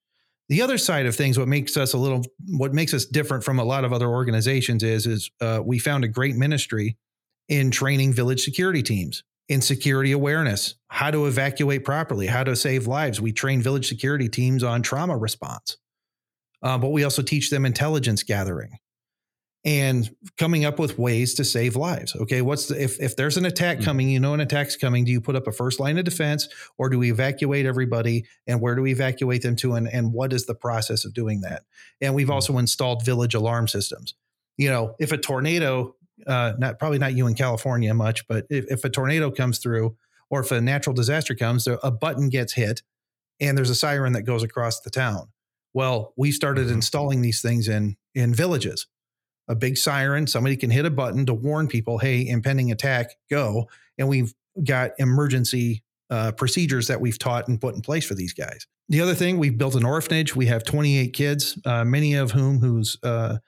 The 0.49 0.63
other 0.63 0.79
side 0.79 1.07
of 1.07 1.17
things, 1.17 1.39
what 1.39 1.49
makes 1.49 1.77
us 1.77 1.95
a 1.95 1.99
little, 1.99 2.23
what 2.47 2.75
makes 2.75 2.93
us 2.93 3.07
different 3.07 3.45
from 3.45 3.59
a 3.59 3.65
lot 3.65 3.85
of 3.85 3.93
other 3.93 4.09
organizations 4.09 4.83
is, 4.83 5.07
is 5.07 5.31
uh, 5.41 5.61
we 5.65 5.79
found 5.79 6.05
a 6.05 6.09
great 6.09 6.37
ministry 6.37 6.97
in 7.49 7.71
training 7.71 8.13
village 8.13 8.43
security 8.45 8.83
teams 8.83 9.23
in 9.49 9.61
security 9.61 10.13
awareness, 10.13 10.75
how 10.89 11.11
to 11.11 11.27
evacuate 11.27 11.85
properly, 11.85 12.27
how 12.27 12.45
to 12.45 12.55
save 12.55 12.87
lives. 12.87 13.21
We 13.21 13.33
train 13.33 13.61
village 13.61 13.89
security 13.89 14.29
teams 14.29 14.63
on 14.63 14.83
trauma 14.83 15.17
response 15.17 15.77
uh, 16.63 16.79
but 16.79 16.91
we 16.91 17.05
also 17.05 17.23
teach 17.23 17.51
them 17.51 17.65
intelligence 17.65 18.23
gathering 18.23 18.79
and 19.65 20.11
coming 20.39 20.65
up 20.65 20.79
with 20.79 20.99
ways 20.99 21.35
to 21.35 21.45
save 21.45 21.77
lives. 21.77 22.17
Okay, 22.17 22.43
what's 22.43 22.67
the, 22.67 22.83
if 22.83 23.01
if 23.01 23.17
there's 23.17 23.37
an 23.37 23.45
attack 23.45 23.77
mm-hmm. 23.77 23.85
coming, 23.85 24.09
you 24.09 24.19
know 24.19 24.35
an 24.35 24.41
attack's 24.41 24.77
coming. 24.77 25.05
Do 25.05 25.13
you 25.13 25.21
put 25.21 25.37
up 25.37 25.47
a 25.47 25.53
first 25.53 25.79
line 25.79 25.99
of 25.99 26.05
defense, 26.05 26.49
or 26.79 26.89
do 26.89 26.99
we 26.99 27.11
evacuate 27.11 27.67
everybody? 27.67 28.27
And 28.47 28.61
where 28.61 28.75
do 28.75 28.83
we 28.83 28.91
evacuate 28.91 29.43
them 29.43 29.57
to? 29.57 29.75
And 29.75 29.89
and 29.89 30.13
what 30.13 30.33
is 30.33 30.47
the 30.47 30.55
process 30.55 31.05
of 31.05 31.15
doing 31.15 31.43
that? 31.43 31.63
And 32.01 32.15
we've 32.15 32.27
mm-hmm. 32.27 32.35
also 32.35 32.59
installed 32.59 33.05
village 33.05 33.35
alarm 33.35 33.69
systems. 33.69 34.15
You 34.57 34.71
know, 34.71 34.97
if 34.99 35.13
a 35.13 35.19
tornado, 35.19 35.95
uh, 36.27 36.53
not 36.59 36.79
probably 36.79 36.99
not 36.99 37.15
you 37.15 37.27
in 37.27 37.35
California 37.35 37.95
much, 37.95 38.27
but 38.27 38.47
if, 38.51 38.71
if 38.71 38.85
a 38.85 38.91
tornado 38.91 39.31
comes 39.31 39.59
through, 39.59 39.97
or 40.29 40.41
if 40.41 40.51
a 40.51 40.61
natural 40.61 40.95
disaster 40.95 41.35
comes, 41.35 41.67
a 41.67 41.91
button 41.91 42.29
gets 42.29 42.53
hit, 42.53 42.83
and 43.41 43.57
there's 43.57 43.71
a 43.71 43.75
siren 43.75 44.13
that 44.13 44.23
goes 44.23 44.43
across 44.43 44.81
the 44.81 44.91
town 44.91 45.29
well, 45.75 46.13
we 46.17 46.33
started 46.33 46.67
mm-hmm. 46.67 46.75
installing 46.75 47.23
these 47.23 47.41
things 47.41 47.69
in 47.69 47.97
in 48.15 48.35
villages. 48.35 48.87
A 49.49 49.55
big 49.55 49.77
siren, 49.77 50.27
somebody 50.27 50.57
can 50.57 50.71
hit 50.71 50.87
a 50.87 50.91
button 50.91 51.27
to 51.27 51.35
warn 51.35 51.69
people, 51.69 51.99
"Hey, 51.99 52.27
impending 52.27 52.71
attack, 52.71 53.17
go!" 53.31 53.69
And 53.99 54.09
we've 54.09 54.35
got 54.63 54.93
emergency 54.99 55.83
uh, 56.11 56.33
procedures 56.33 56.89
that 56.89 57.01
we've 57.01 57.19
taught 57.19 57.49
and 57.49 57.61
put 57.61 57.75
in 57.75 57.81
place 57.81 58.05
for 58.05 58.15
these 58.15 58.35
guys. 58.35 58.67
The 58.89 59.01
other 59.01 59.15
thing, 59.15 59.39
we've 59.39 59.57
built 59.57 59.75
an 59.75 59.85
orphanage. 59.85 60.37
We 60.37 60.47
have 60.47 60.65
28 60.65 61.13
kids, 61.15 61.59
uh, 61.65 61.85
many 61.85 62.15
of 62.15 62.33
whom 62.33 62.59
whose 62.61 62.99
uh, 63.03 63.39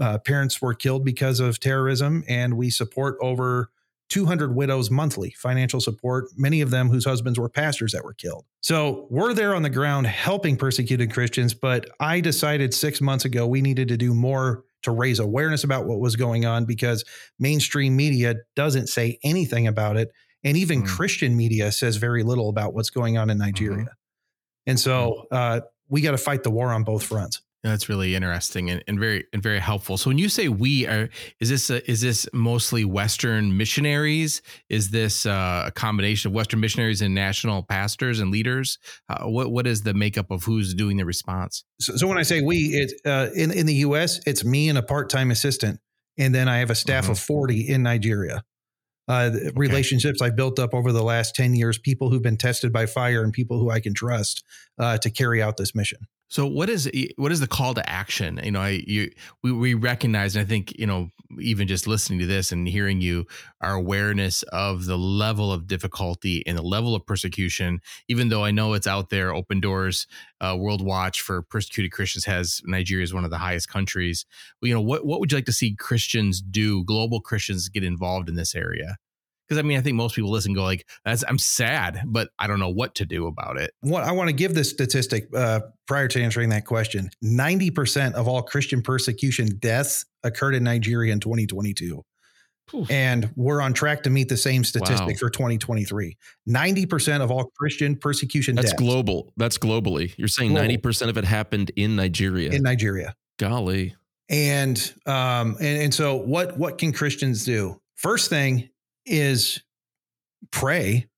uh 0.00 0.18
parents 0.18 0.60
were 0.60 0.74
killed 0.74 1.04
because 1.04 1.40
of 1.40 1.60
terrorism, 1.60 2.24
and 2.28 2.56
we 2.56 2.70
support 2.70 3.16
over 3.20 3.70
200 4.08 4.54
widows 4.54 4.90
monthly 4.90 5.30
financial 5.30 5.80
support, 5.80 6.26
many 6.36 6.60
of 6.60 6.70
them 6.70 6.88
whose 6.88 7.04
husbands 7.04 7.38
were 7.38 7.48
pastors 7.48 7.92
that 7.92 8.04
were 8.04 8.14
killed. 8.14 8.44
So 8.60 9.06
we're 9.10 9.34
there 9.34 9.54
on 9.54 9.62
the 9.62 9.70
ground 9.70 10.06
helping 10.06 10.56
persecuted 10.56 11.12
Christians, 11.12 11.54
but 11.54 11.88
I 11.98 12.20
decided 12.20 12.72
six 12.72 13.00
months 13.00 13.24
ago 13.24 13.46
we 13.46 13.60
needed 13.60 13.88
to 13.88 13.96
do 13.96 14.14
more 14.14 14.64
to 14.82 14.92
raise 14.92 15.18
awareness 15.18 15.64
about 15.64 15.86
what 15.86 15.98
was 15.98 16.14
going 16.14 16.46
on 16.46 16.64
because 16.64 17.04
mainstream 17.38 17.96
media 17.96 18.36
doesn't 18.54 18.88
say 18.88 19.18
anything 19.24 19.66
about 19.66 19.96
it. 19.96 20.12
And 20.44 20.56
even 20.56 20.82
mm. 20.82 20.86
Christian 20.86 21.36
media 21.36 21.72
says 21.72 21.96
very 21.96 22.22
little 22.22 22.48
about 22.48 22.72
what's 22.72 22.90
going 22.90 23.18
on 23.18 23.30
in 23.30 23.38
Nigeria. 23.38 23.78
Mm-hmm. 23.78 24.68
And 24.68 24.78
so 24.78 25.26
uh, 25.32 25.60
we 25.88 26.00
got 26.02 26.12
to 26.12 26.18
fight 26.18 26.44
the 26.44 26.50
war 26.50 26.72
on 26.72 26.84
both 26.84 27.04
fronts. 27.04 27.40
That's 27.66 27.88
really 27.88 28.14
interesting 28.14 28.70
and, 28.70 28.84
and 28.86 29.00
very 29.00 29.24
and 29.32 29.42
very 29.42 29.58
helpful. 29.58 29.96
So 29.96 30.08
when 30.08 30.18
you 30.18 30.28
say 30.28 30.48
we 30.48 30.86
are, 30.86 31.08
is 31.40 31.48
this 31.48 31.68
a, 31.68 31.90
is 31.90 32.00
this 32.00 32.28
mostly 32.32 32.84
Western 32.84 33.56
missionaries? 33.56 34.40
Is 34.68 34.90
this 34.90 35.26
uh, 35.26 35.64
a 35.66 35.72
combination 35.72 36.30
of 36.30 36.34
Western 36.34 36.60
missionaries 36.60 37.02
and 37.02 37.12
national 37.12 37.64
pastors 37.64 38.20
and 38.20 38.30
leaders? 38.30 38.78
Uh, 39.08 39.24
what 39.24 39.50
what 39.50 39.66
is 39.66 39.82
the 39.82 39.94
makeup 39.94 40.30
of 40.30 40.44
who's 40.44 40.74
doing 40.74 40.96
the 40.96 41.04
response? 41.04 41.64
So, 41.80 41.96
so 41.96 42.06
when 42.06 42.18
I 42.18 42.22
say 42.22 42.40
we, 42.40 42.56
it 42.56 42.92
uh, 43.04 43.30
in 43.34 43.50
in 43.50 43.66
the 43.66 43.74
U.S. 43.74 44.20
it's 44.26 44.44
me 44.44 44.68
and 44.68 44.78
a 44.78 44.82
part 44.82 45.10
time 45.10 45.32
assistant, 45.32 45.80
and 46.16 46.32
then 46.32 46.48
I 46.48 46.58
have 46.58 46.70
a 46.70 46.76
staff 46.76 47.04
mm-hmm. 47.04 47.12
of 47.12 47.18
forty 47.18 47.68
in 47.68 47.82
Nigeria. 47.82 48.44
Uh, 49.08 49.30
okay. 49.32 49.50
relationships 49.54 50.20
I've 50.20 50.34
built 50.34 50.58
up 50.58 50.74
over 50.74 50.90
the 50.90 51.04
last 51.04 51.36
10 51.36 51.54
years, 51.54 51.78
people 51.78 52.10
who've 52.10 52.20
been 52.20 52.36
tested 52.36 52.72
by 52.72 52.86
fire 52.86 53.22
and 53.22 53.32
people 53.32 53.60
who 53.60 53.70
I 53.70 53.78
can 53.78 53.94
trust 53.94 54.42
uh, 54.80 54.98
to 54.98 55.10
carry 55.10 55.40
out 55.40 55.58
this 55.58 55.76
mission. 55.76 56.08
So 56.28 56.46
what 56.46 56.68
is 56.68 56.90
what 57.16 57.30
is 57.30 57.38
the 57.40 57.46
call 57.46 57.74
to 57.74 57.88
action? 57.88 58.40
You 58.42 58.50
know, 58.50 58.60
I 58.60 58.82
you 58.86 59.10
we, 59.44 59.52
we 59.52 59.74
recognize, 59.74 60.34
and 60.34 60.44
I 60.44 60.48
think 60.48 60.76
you 60.76 60.86
know, 60.86 61.10
even 61.40 61.68
just 61.68 61.86
listening 61.86 62.18
to 62.18 62.26
this 62.26 62.50
and 62.50 62.66
hearing 62.66 63.00
you, 63.00 63.26
our 63.60 63.74
awareness 63.74 64.42
of 64.44 64.86
the 64.86 64.98
level 64.98 65.52
of 65.52 65.68
difficulty 65.68 66.44
and 66.44 66.58
the 66.58 66.62
level 66.62 66.96
of 66.96 67.06
persecution. 67.06 67.80
Even 68.08 68.28
though 68.28 68.44
I 68.44 68.50
know 68.50 68.72
it's 68.72 68.88
out 68.88 69.10
there, 69.10 69.32
Open 69.32 69.60
Doors, 69.60 70.08
uh, 70.40 70.56
World 70.58 70.84
Watch 70.84 71.20
for 71.20 71.42
persecuted 71.42 71.92
Christians 71.92 72.24
has 72.24 72.60
Nigeria 72.64 73.04
is 73.04 73.14
one 73.14 73.24
of 73.24 73.30
the 73.30 73.38
highest 73.38 73.68
countries. 73.68 74.26
You 74.60 74.74
know, 74.74 74.80
what 74.80 75.06
what 75.06 75.20
would 75.20 75.30
you 75.30 75.38
like 75.38 75.46
to 75.46 75.52
see 75.52 75.76
Christians 75.76 76.40
do? 76.40 76.82
Global 76.84 77.20
Christians 77.20 77.68
get 77.68 77.84
involved 77.84 78.28
in 78.28 78.34
this 78.34 78.56
area? 78.56 78.96
Because 79.46 79.58
I 79.58 79.62
mean, 79.62 79.78
I 79.78 79.80
think 79.80 79.96
most 79.96 80.14
people 80.14 80.30
listen 80.30 80.54
go 80.54 80.62
like, 80.62 80.86
"I'm 81.04 81.38
sad, 81.38 82.02
but 82.06 82.30
I 82.38 82.46
don't 82.46 82.58
know 82.58 82.68
what 82.68 82.94
to 82.96 83.06
do 83.06 83.26
about 83.26 83.58
it." 83.60 83.72
What 83.80 84.02
I 84.04 84.12
want 84.12 84.28
to 84.28 84.32
give 84.34 84.54
this 84.54 84.70
statistic 84.70 85.28
uh, 85.34 85.60
prior 85.86 86.08
to 86.08 86.22
answering 86.22 86.48
that 86.50 86.64
question: 86.66 87.10
ninety 87.22 87.70
percent 87.70 88.14
of 88.14 88.28
all 88.28 88.42
Christian 88.42 88.82
persecution 88.82 89.48
deaths 89.58 90.04
occurred 90.22 90.54
in 90.54 90.64
Nigeria 90.64 91.12
in 91.12 91.20
2022. 91.20 92.02
And 92.90 93.30
we're 93.36 93.60
on 93.60 93.74
track 93.74 94.02
to 94.02 94.10
meet 94.10 94.28
the 94.28 94.36
same 94.36 94.64
statistic 94.64 95.06
Wow. 95.08 95.14
for 95.20 95.30
2023. 95.30 96.16
90% 96.48 97.22
of 97.22 97.30
all 97.30 97.44
Christian 97.56 97.94
persecution 97.94 98.56
That's 98.56 98.70
deaths 98.70 98.82
global. 98.82 99.32
That's 99.36 99.56
globally. 99.56 100.12
You're 100.16 100.26
saying 100.26 100.50
90% 100.52 101.08
of 101.08 101.16
it 101.16 101.24
happened 101.24 101.70
in 101.76 101.94
Nigeria. 101.94 102.50
in 102.50 102.62
Nigeria. 102.62 103.14
Golly. 103.38 103.94
And 104.28 104.76
um 105.06 105.56
and, 105.60 105.82
and 105.82 105.94
so 105.94 106.16
what 106.16 106.58
what 106.58 106.78
can 106.78 106.92
Christians 106.92 107.44
do? 107.44 107.80
First 107.94 108.30
thing 108.30 108.68
is 109.06 109.62
pray 110.50 111.08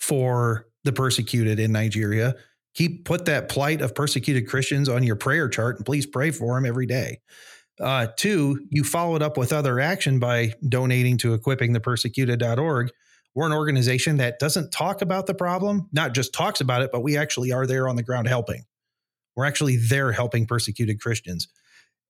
for 0.00 0.66
the 0.84 0.92
persecuted 0.92 1.58
in 1.58 1.72
Nigeria. 1.72 2.34
Keep 2.74 3.04
put 3.04 3.24
that 3.26 3.48
plight 3.48 3.80
of 3.80 3.94
persecuted 3.94 4.48
Christians 4.48 4.88
on 4.88 5.02
your 5.02 5.16
prayer 5.16 5.48
chart 5.48 5.76
and 5.76 5.86
please 5.86 6.06
pray 6.06 6.30
for 6.30 6.54
them 6.54 6.64
every 6.64 6.86
day. 6.86 7.20
Uh, 7.80 8.08
two, 8.16 8.66
you 8.70 8.82
follow 8.84 9.14
it 9.16 9.22
up 9.22 9.36
with 9.36 9.52
other 9.52 9.78
action 9.78 10.18
by 10.18 10.52
donating 10.68 11.16
to 11.18 11.36
equippingthepersecuted.org. 11.36 12.90
We're 13.34 13.46
an 13.46 13.52
organization 13.52 14.16
that 14.16 14.38
doesn't 14.38 14.72
talk 14.72 15.00
about 15.00 15.26
the 15.26 15.34
problem, 15.34 15.88
not 15.92 16.12
just 16.12 16.32
talks 16.32 16.60
about 16.60 16.82
it, 16.82 16.90
but 16.90 17.02
we 17.02 17.16
actually 17.16 17.52
are 17.52 17.66
there 17.66 17.88
on 17.88 17.96
the 17.96 18.02
ground 18.02 18.26
helping. 18.26 18.64
We're 19.36 19.44
actually 19.44 19.76
there 19.76 20.10
helping 20.10 20.46
persecuted 20.46 21.00
Christians. 21.00 21.46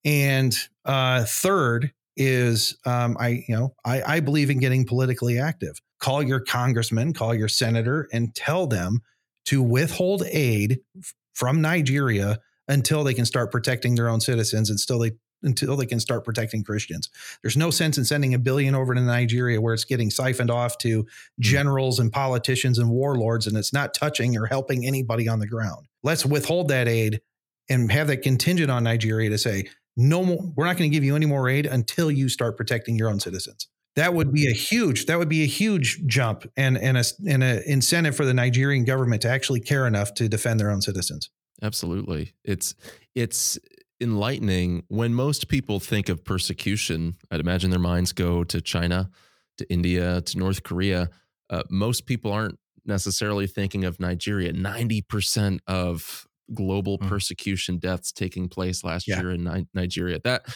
And 0.05 0.57
uh, 0.85 1.25
third 1.25 1.93
is 2.19 2.77
um, 2.85 3.17
I, 3.19 3.45
you 3.49 3.57
know, 3.57 3.75
I, 3.85 4.03
I 4.17 4.21
believe 4.21 4.51
in 4.51 4.59
getting 4.59 4.85
politically 4.85 5.39
active. 5.39 5.81
Call 6.01 6.23
your 6.23 6.41
congressman, 6.41 7.15
call 7.15 7.35
your 7.35 7.49
senator, 7.49 8.09
and 8.13 8.35
tell 8.35 8.67
them 8.67 9.01
to 9.47 9.63
withhold 9.63 10.25
aid 10.31 10.81
f- 10.99 11.15
from 11.33 11.63
Nigeria 11.63 12.39
until 12.67 13.05
they 13.05 13.15
can 13.15 13.25
start 13.25 13.51
protecting 13.51 13.95
their 13.95 14.09
own 14.09 14.21
citizens 14.21 14.69
and 14.69 14.79
still 14.79 14.99
they 14.99 15.13
until 15.45 15.77
they 15.77 15.87
can 15.87 16.01
start 16.01 16.25
protecting 16.25 16.65
Christians. 16.65 17.09
There's 17.43 17.57
no 17.57 17.71
sense 17.71 17.97
in 17.97 18.05
sending 18.05 18.35
a 18.35 18.41
billion 18.41 18.75
over 18.75 18.93
to 18.93 19.01
Nigeria 19.01 19.61
where 19.61 19.73
it's 19.73 19.85
getting 19.85 20.11
siphoned 20.11 20.51
off 20.51 20.79
to 20.79 21.07
generals 21.39 22.01
and 22.01 22.11
politicians 22.11 22.77
and 22.77 22.91
warlords 22.91 23.47
and 23.47 23.57
it's 23.57 23.73
not 23.73 23.95
touching 23.95 24.37
or 24.37 24.47
helping 24.47 24.85
anybody 24.85 25.29
on 25.29 25.39
the 25.39 25.47
ground. 25.47 25.87
Let's 26.03 26.27
withhold 26.27 26.69
that 26.69 26.89
aid 26.89 27.21
and 27.69 27.93
have 27.93 28.09
that 28.09 28.23
contingent 28.23 28.71
on 28.71 28.85
Nigeria 28.85 29.31
to 29.31 29.39
say, 29.39 29.69
no 29.99 30.25
more, 30.25 30.39
we're 30.57 30.65
not 30.65 30.77
going 30.77 30.89
to 30.89 30.95
give 30.95 31.03
you 31.03 31.17
any 31.17 31.27
more 31.27 31.49
aid 31.49 31.67
until 31.67 32.09
you 32.11 32.29
start 32.29 32.57
protecting 32.57 32.97
your 32.97 33.11
own 33.11 33.19
citizens. 33.19 33.67
That 33.97 34.15
would 34.15 34.33
be 34.33 34.47
a 34.47 34.53
huge, 34.53 35.07
that 35.07 35.19
would 35.19 35.29
be 35.29 35.43
a 35.43 35.47
huge 35.47 36.07
jump 36.07 36.49
and 36.57 36.79
and 36.79 36.97
a 36.97 37.05
and 37.29 37.43
a 37.43 37.69
incentive 37.69 38.15
for 38.15 38.25
the 38.25 38.33
Nigerian 38.33 38.85
government 38.85 39.23
to 39.23 39.29
actually 39.29 39.59
care 39.59 39.89
enough 39.89 40.15
to 40.15 40.29
defend 40.29 40.61
their 40.61 40.71
own 40.71 40.81
citizens. 40.81 41.31
Absolutely. 41.61 42.33
It's 42.45 42.77
it's 43.17 43.59
enlightening 44.01 44.85
when 44.87 45.15
most 45.15 45.49
people 45.49 45.81
think 45.81 46.09
of 46.09 46.25
persecution. 46.25 47.17
I'd 47.33 47.41
imagine 47.41 47.71
their 47.71 47.81
minds 47.81 48.13
go 48.13 48.45
to 48.45 48.61
China, 48.61 49.11
to 49.57 49.69
India, 49.69 50.21
to 50.21 50.39
North 50.39 50.63
Korea. 50.63 51.09
Uh, 51.51 51.65
most 51.69 52.07
people 52.07 52.31
aren't 52.31 52.61
necessarily 52.85 53.49
thinking 53.49 53.85
of 53.85 53.99
Nigeria. 53.99 54.53
90% 54.53 55.59
of 55.67 56.28
global 56.55 56.99
Mm. 56.99 57.09
persecution 57.09 57.79
deaths 57.79 58.13
taking 58.13 58.49
place 58.49 58.83
last 58.85 59.07
Yeah. 59.09 59.21
year 59.21 59.31
in 59.33 59.45
Ni- 59.45 59.67
Nigeria. 59.75 60.21
That 60.25 60.47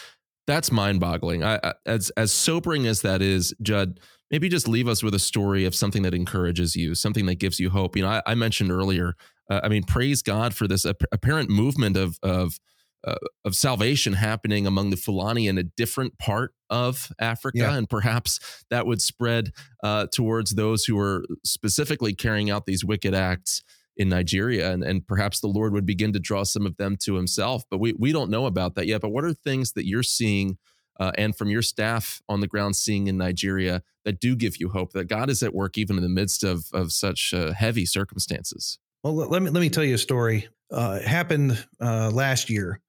that's 0.45 0.71
mind-boggling. 0.73 1.41
I, 1.43 1.59
I, 1.63 1.73
as 1.85 2.09
as 2.17 2.31
sobering 2.33 2.85
as 2.85 3.01
that 3.01 3.21
is, 3.21 3.53
Judd, 3.61 3.99
maybe 4.29 4.49
just 4.49 4.67
leave 4.67 4.87
us 4.89 5.01
with 5.01 5.13
a 5.13 5.19
story 5.19 5.63
of 5.65 5.73
something 5.73 6.01
that 6.03 6.13
encourages 6.13 6.75
you, 6.75 6.95
something 6.95 7.25
that 7.27 7.35
gives 7.35 7.59
you 7.59 7.69
hope. 7.69 7.95
You 7.95 8.01
know, 8.03 8.09
I, 8.09 8.21
I 8.25 8.35
mentioned 8.35 8.69
earlier. 8.71 9.15
Uh, 9.49 9.61
I 9.63 9.69
mean, 9.69 9.83
praise 9.83 10.21
God 10.21 10.53
for 10.53 10.67
this 10.67 10.85
ap- 10.85 11.03
apparent 11.11 11.49
movement 11.49 11.95
of 11.95 12.17
of 12.23 12.59
uh, 13.05 13.15
of 13.45 13.53
salvation 13.55 14.13
happening 14.13 14.65
among 14.65 14.89
the 14.89 14.95
Fulani 14.97 15.47
in 15.47 15.57
a 15.57 15.63
different 15.63 16.17
part 16.19 16.53
of 16.69 17.11
Africa, 17.19 17.57
Yeah. 17.59 17.75
and 17.77 17.89
perhaps 17.89 18.39
that 18.69 18.85
would 18.87 19.01
spread 19.01 19.51
uh, 19.83 20.07
towards 20.13 20.51
those 20.51 20.85
who 20.85 20.97
are 20.97 21.25
specifically 21.45 22.13
carrying 22.13 22.49
out 22.49 22.65
these 22.65 22.83
wicked 22.85 23.13
acts 23.13 23.61
in 23.97 24.09
Nigeria, 24.09 24.71
and, 24.71 24.83
and 24.83 25.07
perhaps 25.07 25.39
the 25.39 25.47
Lord 25.47 25.73
would 25.73 25.85
begin 25.85 26.13
to 26.13 26.19
draw 26.19 26.43
some 26.43 26.65
of 26.65 26.77
them 26.77 26.97
to 26.97 27.15
Himself. 27.15 27.63
But 27.69 27.79
we 27.79 27.93
we 27.93 28.11
don't 28.11 28.29
know 28.29 28.45
about 28.45 28.75
that 28.75 28.87
yet. 28.87 29.01
But 29.01 29.09
what 29.09 29.25
are 29.25 29.33
things 29.33 29.73
that 29.73 29.87
you're 29.87 30.03
seeing? 30.03 30.57
Uh, 30.99 31.11
and 31.17 31.35
from 31.35 31.49
your 31.49 31.63
staff 31.63 32.21
on 32.29 32.39
the 32.39 32.47
ground 32.47 32.75
seeing 32.75 33.07
in 33.07 33.17
Nigeria 33.17 33.81
that 34.05 34.19
do 34.19 34.35
give 34.35 34.57
you 34.57 34.69
hope 34.69 34.93
that 34.93 35.05
God 35.05 35.29
is 35.31 35.41
at 35.41 35.53
work 35.53 35.75
even 35.75 35.97
in 35.97 36.03
the 36.03 36.09
midst 36.09 36.43
of 36.43 36.65
of 36.71 36.91
such 36.91 37.33
uh, 37.33 37.51
heavy 37.53 37.85
circumstances. 37.85 38.77
Well, 39.03 39.15
let 39.15 39.41
me 39.41 39.49
let 39.49 39.59
me 39.59 39.69
tell 39.69 39.83
you 39.83 39.95
a 39.95 39.97
story. 39.97 40.47
Uh, 40.71 40.99
happened 40.99 41.65
uh, 41.81 42.09
last 42.11 42.49
year. 42.49 42.79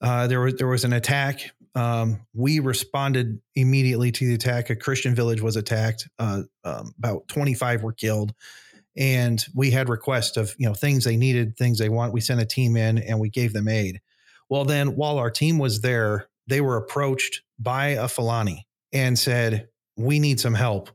Uh, 0.00 0.26
there 0.26 0.40
was 0.40 0.54
there 0.54 0.66
was 0.66 0.84
an 0.84 0.92
attack. 0.92 1.52
Um, 1.76 2.20
we 2.34 2.60
responded 2.60 3.40
immediately 3.54 4.12
to 4.12 4.26
the 4.26 4.34
attack. 4.34 4.70
A 4.70 4.76
Christian 4.76 5.14
village 5.14 5.40
was 5.40 5.56
attacked. 5.56 6.08
Uh, 6.18 6.42
um, 6.64 6.92
about 6.98 7.26
twenty 7.28 7.54
five 7.54 7.82
were 7.82 7.92
killed, 7.92 8.34
and 8.96 9.44
we 9.54 9.70
had 9.70 9.88
requests 9.88 10.36
of 10.36 10.54
you 10.58 10.68
know 10.68 10.74
things 10.74 11.04
they 11.04 11.16
needed, 11.16 11.56
things 11.56 11.78
they 11.78 11.88
want. 11.88 12.12
We 12.12 12.20
sent 12.20 12.40
a 12.40 12.46
team 12.46 12.76
in 12.76 12.98
and 12.98 13.18
we 13.18 13.30
gave 13.30 13.52
them 13.52 13.68
aid. 13.68 14.00
Well, 14.48 14.64
then 14.64 14.96
while 14.96 15.18
our 15.18 15.30
team 15.30 15.58
was 15.58 15.80
there, 15.80 16.28
they 16.46 16.60
were 16.60 16.76
approached 16.76 17.42
by 17.58 17.88
a 17.88 18.08
Fulani 18.08 18.66
and 18.92 19.18
said, 19.18 19.68
"We 19.96 20.18
need 20.18 20.40
some 20.40 20.54
help. 20.54 20.90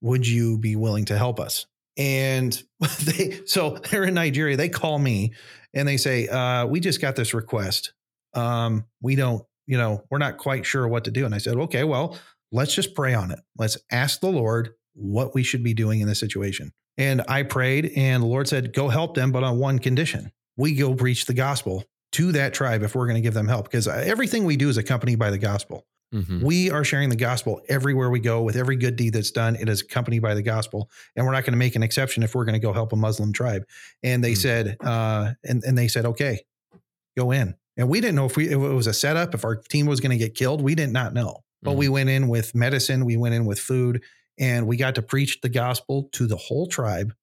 Would 0.00 0.26
you 0.26 0.58
be 0.58 0.76
willing 0.76 1.04
to 1.06 1.18
help 1.18 1.38
us?" 1.38 1.66
And 1.96 2.60
they 3.04 3.40
so 3.46 3.78
they're 3.90 4.04
in 4.04 4.14
Nigeria. 4.14 4.56
They 4.56 4.68
call 4.68 4.98
me 4.98 5.34
and 5.72 5.86
they 5.86 5.96
say, 5.96 6.28
uh, 6.28 6.66
"We 6.66 6.80
just 6.80 7.00
got 7.00 7.16
this 7.16 7.34
request. 7.34 7.92
Um, 8.34 8.86
we 9.00 9.14
don't, 9.14 9.44
you 9.66 9.78
know, 9.78 10.02
we're 10.10 10.18
not 10.18 10.38
quite 10.38 10.66
sure 10.66 10.88
what 10.88 11.04
to 11.04 11.10
do." 11.10 11.24
And 11.24 11.34
I 11.34 11.38
said, 11.38 11.56
"Okay, 11.56 11.84
well, 11.84 12.18
let's 12.50 12.74
just 12.74 12.94
pray 12.94 13.14
on 13.14 13.30
it. 13.30 13.40
Let's 13.58 13.78
ask 13.90 14.20
the 14.20 14.30
Lord 14.30 14.74
what 14.94 15.34
we 15.34 15.42
should 15.42 15.62
be 15.62 15.74
doing 15.74 16.00
in 16.00 16.08
this 16.08 16.20
situation." 16.20 16.72
And 16.96 17.22
I 17.28 17.42
prayed, 17.42 17.92
and 17.96 18.22
the 18.22 18.26
Lord 18.26 18.48
said, 18.48 18.72
"Go 18.72 18.88
help 18.88 19.14
them, 19.14 19.32
but 19.32 19.42
on 19.42 19.58
one 19.58 19.78
condition: 19.78 20.30
we 20.56 20.74
go 20.74 20.94
preach 20.94 21.26
the 21.26 21.34
gospel 21.34 21.84
to 22.12 22.30
that 22.32 22.54
tribe 22.54 22.82
if 22.82 22.94
we're 22.94 23.06
going 23.06 23.16
to 23.16 23.20
give 23.20 23.34
them 23.34 23.48
help, 23.48 23.64
because 23.70 23.88
everything 23.88 24.44
we 24.44 24.56
do 24.56 24.68
is 24.68 24.76
accompanied 24.76 25.18
by 25.18 25.30
the 25.30 25.38
gospel." 25.38 25.86
Mhm. 26.14 26.42
We 26.42 26.70
are 26.70 26.84
sharing 26.84 27.08
the 27.08 27.16
gospel 27.16 27.60
everywhere 27.68 28.08
we 28.08 28.20
go 28.20 28.40
with 28.42 28.54
every 28.54 28.76
good 28.76 28.94
deed 28.94 29.14
that's 29.14 29.32
done. 29.32 29.56
It 29.56 29.68
is 29.68 29.80
accompanied 29.80 30.20
by 30.20 30.34
the 30.34 30.42
gospel. 30.42 30.88
And 31.16 31.26
we're 31.26 31.32
not 31.32 31.42
going 31.42 31.54
to 31.54 31.58
make 31.58 31.74
an 31.74 31.82
exception 31.82 32.22
if 32.22 32.36
we're 32.36 32.44
going 32.44 32.52
to 32.54 32.60
go 32.60 32.72
help 32.72 32.92
a 32.92 32.96
Muslim 32.96 33.32
tribe. 33.32 33.64
And 34.04 34.22
they 34.22 34.30
Hmm. 34.34 34.36
said, 34.36 34.76
uh, 34.80 35.32
and, 35.42 35.64
and 35.64 35.76
they 35.76 35.88
said, 35.88 36.04
okay, 36.06 36.44
go 37.16 37.32
in. 37.32 37.56
And 37.76 37.88
we 37.88 38.00
didn't 38.00 38.14
know 38.14 38.26
if 38.26 38.36
we, 38.36 38.44
if 38.46 38.52
it 38.52 38.56
was 38.58 38.86
a 38.86 38.92
setup, 38.92 39.34
if 39.34 39.44
our 39.44 39.56
team 39.56 39.86
was 39.86 39.98
going 39.98 40.12
to 40.12 40.16
get 40.24 40.36
killed. 40.36 40.60
We 40.62 40.76
did 40.76 40.92
not 40.92 41.14
know. 41.14 41.40
But 41.64 41.72
Mhm. 41.72 41.76
we 41.78 41.88
went 41.88 42.10
in 42.10 42.28
with 42.28 42.54
medicine, 42.54 43.04
we 43.04 43.16
went 43.16 43.34
in 43.34 43.44
with 43.44 43.58
food, 43.58 44.00
and 44.38 44.66
we 44.66 44.76
got 44.76 44.94
to 44.96 45.02
preach 45.02 45.40
the 45.40 45.48
gospel 45.48 46.08
to 46.12 46.26
the 46.26 46.36
whole 46.36 46.66
tribe 46.66 47.14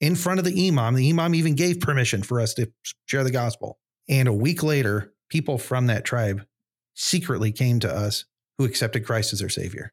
in 0.00 0.14
front 0.16 0.38
of 0.38 0.44
the 0.44 0.68
imam. 0.68 0.94
The 0.94 1.10
imam 1.10 1.34
even 1.34 1.54
gave 1.54 1.80
permission 1.80 2.22
for 2.22 2.40
us 2.40 2.54
to 2.54 2.70
share 3.06 3.24
the 3.24 3.30
gospel. 3.30 3.78
And 4.08 4.28
a 4.28 4.32
week 4.32 4.62
later, 4.62 5.12
people 5.28 5.58
from 5.58 5.86
that 5.86 6.04
tribe 6.04 6.44
secretly 6.94 7.52
came 7.52 7.80
to 7.80 7.92
us 7.92 8.24
who 8.58 8.64
accepted 8.64 9.04
Christ 9.04 9.32
as 9.32 9.40
their 9.40 9.48
savior. 9.48 9.92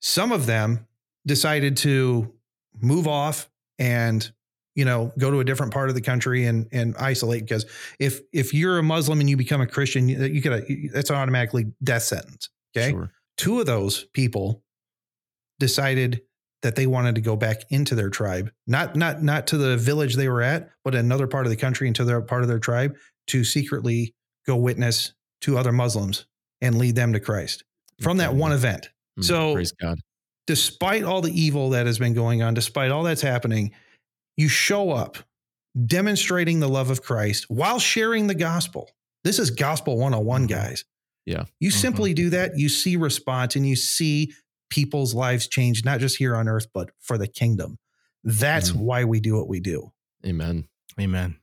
Some 0.00 0.32
of 0.32 0.46
them 0.46 0.86
decided 1.26 1.76
to 1.78 2.32
move 2.80 3.06
off 3.06 3.48
and 3.78 4.30
you 4.74 4.84
know 4.84 5.12
go 5.18 5.30
to 5.30 5.40
a 5.40 5.44
different 5.44 5.72
part 5.72 5.88
of 5.88 5.94
the 5.94 6.00
country 6.00 6.46
and 6.46 6.66
and 6.72 6.96
isolate 6.96 7.42
because 7.42 7.66
if 7.98 8.20
if 8.32 8.54
you're 8.54 8.78
a 8.78 8.82
Muslim 8.82 9.20
and 9.20 9.28
you 9.28 9.36
become 9.36 9.60
a 9.60 9.66
Christian 9.66 10.08
you, 10.08 10.22
you 10.24 10.40
get 10.40 10.52
a 10.52 10.88
that's 10.92 11.10
an 11.10 11.16
automatically 11.16 11.66
death 11.82 12.04
sentence. 12.04 12.48
Okay, 12.76 12.90
Sure. 12.90 13.10
two 13.36 13.60
of 13.60 13.66
those 13.66 14.04
people 14.12 14.62
decided 15.60 16.22
that 16.62 16.74
they 16.74 16.86
wanted 16.86 17.14
to 17.14 17.20
go 17.20 17.36
back 17.36 17.62
into 17.70 17.94
their 17.94 18.10
tribe, 18.10 18.50
not 18.66 18.96
not 18.96 19.22
not 19.22 19.46
to 19.46 19.56
the 19.56 19.76
village 19.76 20.16
they 20.16 20.28
were 20.28 20.42
at, 20.42 20.70
but 20.84 20.94
another 20.96 21.26
part 21.28 21.46
of 21.46 21.50
the 21.50 21.56
country 21.56 21.86
into 21.86 22.04
their 22.04 22.20
part 22.20 22.42
of 22.42 22.48
their 22.48 22.58
tribe 22.58 22.96
to 23.28 23.44
secretly 23.44 24.12
go 24.46 24.56
witness 24.56 25.12
to 25.42 25.56
other 25.56 25.72
Muslims 25.72 26.26
and 26.60 26.76
lead 26.76 26.96
them 26.96 27.12
to 27.12 27.20
Christ 27.20 27.62
from 28.02 28.16
that 28.16 28.34
one 28.34 28.52
event. 28.52 28.90
Mm, 29.18 29.24
so- 29.24 29.54
praise 29.54 29.72
God. 29.72 30.00
Despite 30.46 31.04
all 31.04 31.20
the 31.22 31.32
evil 31.32 31.70
that 31.70 31.86
has 31.86 31.98
been 31.98 32.12
going 32.12 32.42
on, 32.42 32.54
despite 32.54 32.90
all 32.90 33.04
that's 33.04 33.22
happening, 33.22 33.70
you 34.36 34.48
show 34.48 34.90
up 34.90 35.18
demonstrating 35.86 36.58
the 36.60 36.68
love 36.68 36.90
of 36.90 37.02
Christ 37.02 37.46
while 37.48 37.78
sharing 37.78 38.26
the 38.26 38.34
gospel. 38.34 38.90
This 39.22 39.38
is 39.38 39.50
gospel 39.50 39.96
101, 39.96 40.44
Mhm. 40.46 40.48
guys. 40.48 40.84
Yeah. 41.26 41.44
You 41.60 41.70
Mhm. 41.70 41.74
simply 41.74 42.14
do 42.14 42.30
that, 42.30 42.58
you 42.58 42.68
see 42.68 42.96
response 42.96 43.54
and 43.54 43.66
you 43.66 43.76
see 43.76 44.32
people's 44.70 45.14
lives 45.14 45.46
change, 45.48 45.84
not 45.84 46.00
just 46.00 46.16
here 46.16 46.34
on 46.34 46.48
earth, 46.48 46.66
but 46.72 46.90
for 47.00 47.18
the 47.18 47.28
kingdom. 47.28 47.78
That's 48.24 48.70
Mhm. 48.72 48.76
why 48.76 49.04
we 49.04 49.20
do 49.20 49.36
what 49.36 49.48
we 49.48 49.60
do. 49.60 49.92
Amen. 50.26 50.66
Amen. 50.98 51.36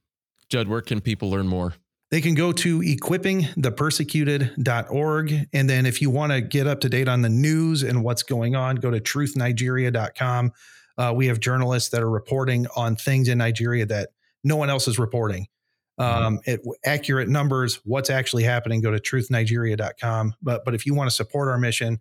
Judd, 0.50 0.68
where 0.68 0.82
can 0.82 1.00
people 1.02 1.30
learn 1.30 1.48
more? 1.48 1.76
They 2.10 2.22
can 2.22 2.34
go 2.36 2.52
to 2.54 2.80
equippingthepersecuted.org. 2.80 5.48
And 5.54 5.70
then 5.70 5.86
if 5.86 6.02
you 6.02 6.10
want 6.10 6.32
to 6.32 6.42
get 6.42 6.68
up 6.68 6.80
to 6.82 6.90
date 6.90 7.08
on 7.08 7.22
the 7.22 7.30
news 7.30 7.84
and 7.84 8.04
what's 8.04 8.24
going 8.24 8.56
on, 8.56 8.78
go 8.78 8.92
to 8.92 9.00
truthnigeria.com. 9.00 10.52
Uh, 10.98 11.13
we 11.16 11.28
have 11.28 11.40
journalists 11.40 11.90
that 11.90 12.02
are 12.02 12.10
reporting 12.10 12.66
on 12.76 12.96
things 12.96 13.28
in 13.28 13.38
Nigeria 13.38 13.86
that 13.86 14.10
no 14.44 14.56
one 14.56 14.70
else 14.70 14.88
is 14.88 14.98
reporting. 14.98 15.48
Um, 16.00 16.40
it, 16.46 16.62
accurate 16.86 17.28
numbers, 17.28 17.80
what's 17.84 18.12
actually 18.12 18.44
happening, 18.44 18.82
go 18.82 18.92
to 18.92 19.00
truthnigeria.com. 19.00 20.36
But, 20.42 20.63
but 20.63 20.76
if 20.76 20.86
you 20.86 20.94
want 20.94 21.10
to 21.10 21.16
support 21.16 21.50
our 21.50 21.58
mission, 21.58 22.00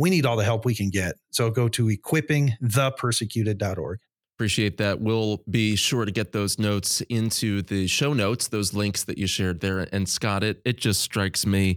we 0.00 0.08
need 0.08 0.24
all 0.24 0.36
the 0.36 0.44
help 0.44 0.64
we 0.64 0.74
can 0.74 0.88
get. 0.88 1.16
So 1.30 1.50
go 1.50 1.68
to 1.68 1.88
equippingthepersecuted.org. 1.88 3.98
Appreciate 4.36 4.78
that. 4.78 5.02
We'll 5.02 5.42
be 5.50 5.76
sure 5.76 6.06
to 6.06 6.10
get 6.10 6.32
those 6.32 6.58
notes 6.58 7.02
into 7.10 7.60
the 7.60 7.86
show 7.86 8.14
notes, 8.14 8.48
those 8.48 8.72
links 8.72 9.04
that 9.04 9.18
you 9.18 9.26
shared 9.26 9.60
there. 9.60 9.86
And 9.92 10.08
Scott, 10.08 10.42
it 10.42 10.62
it 10.64 10.78
just 10.78 11.02
strikes 11.02 11.44
me, 11.44 11.76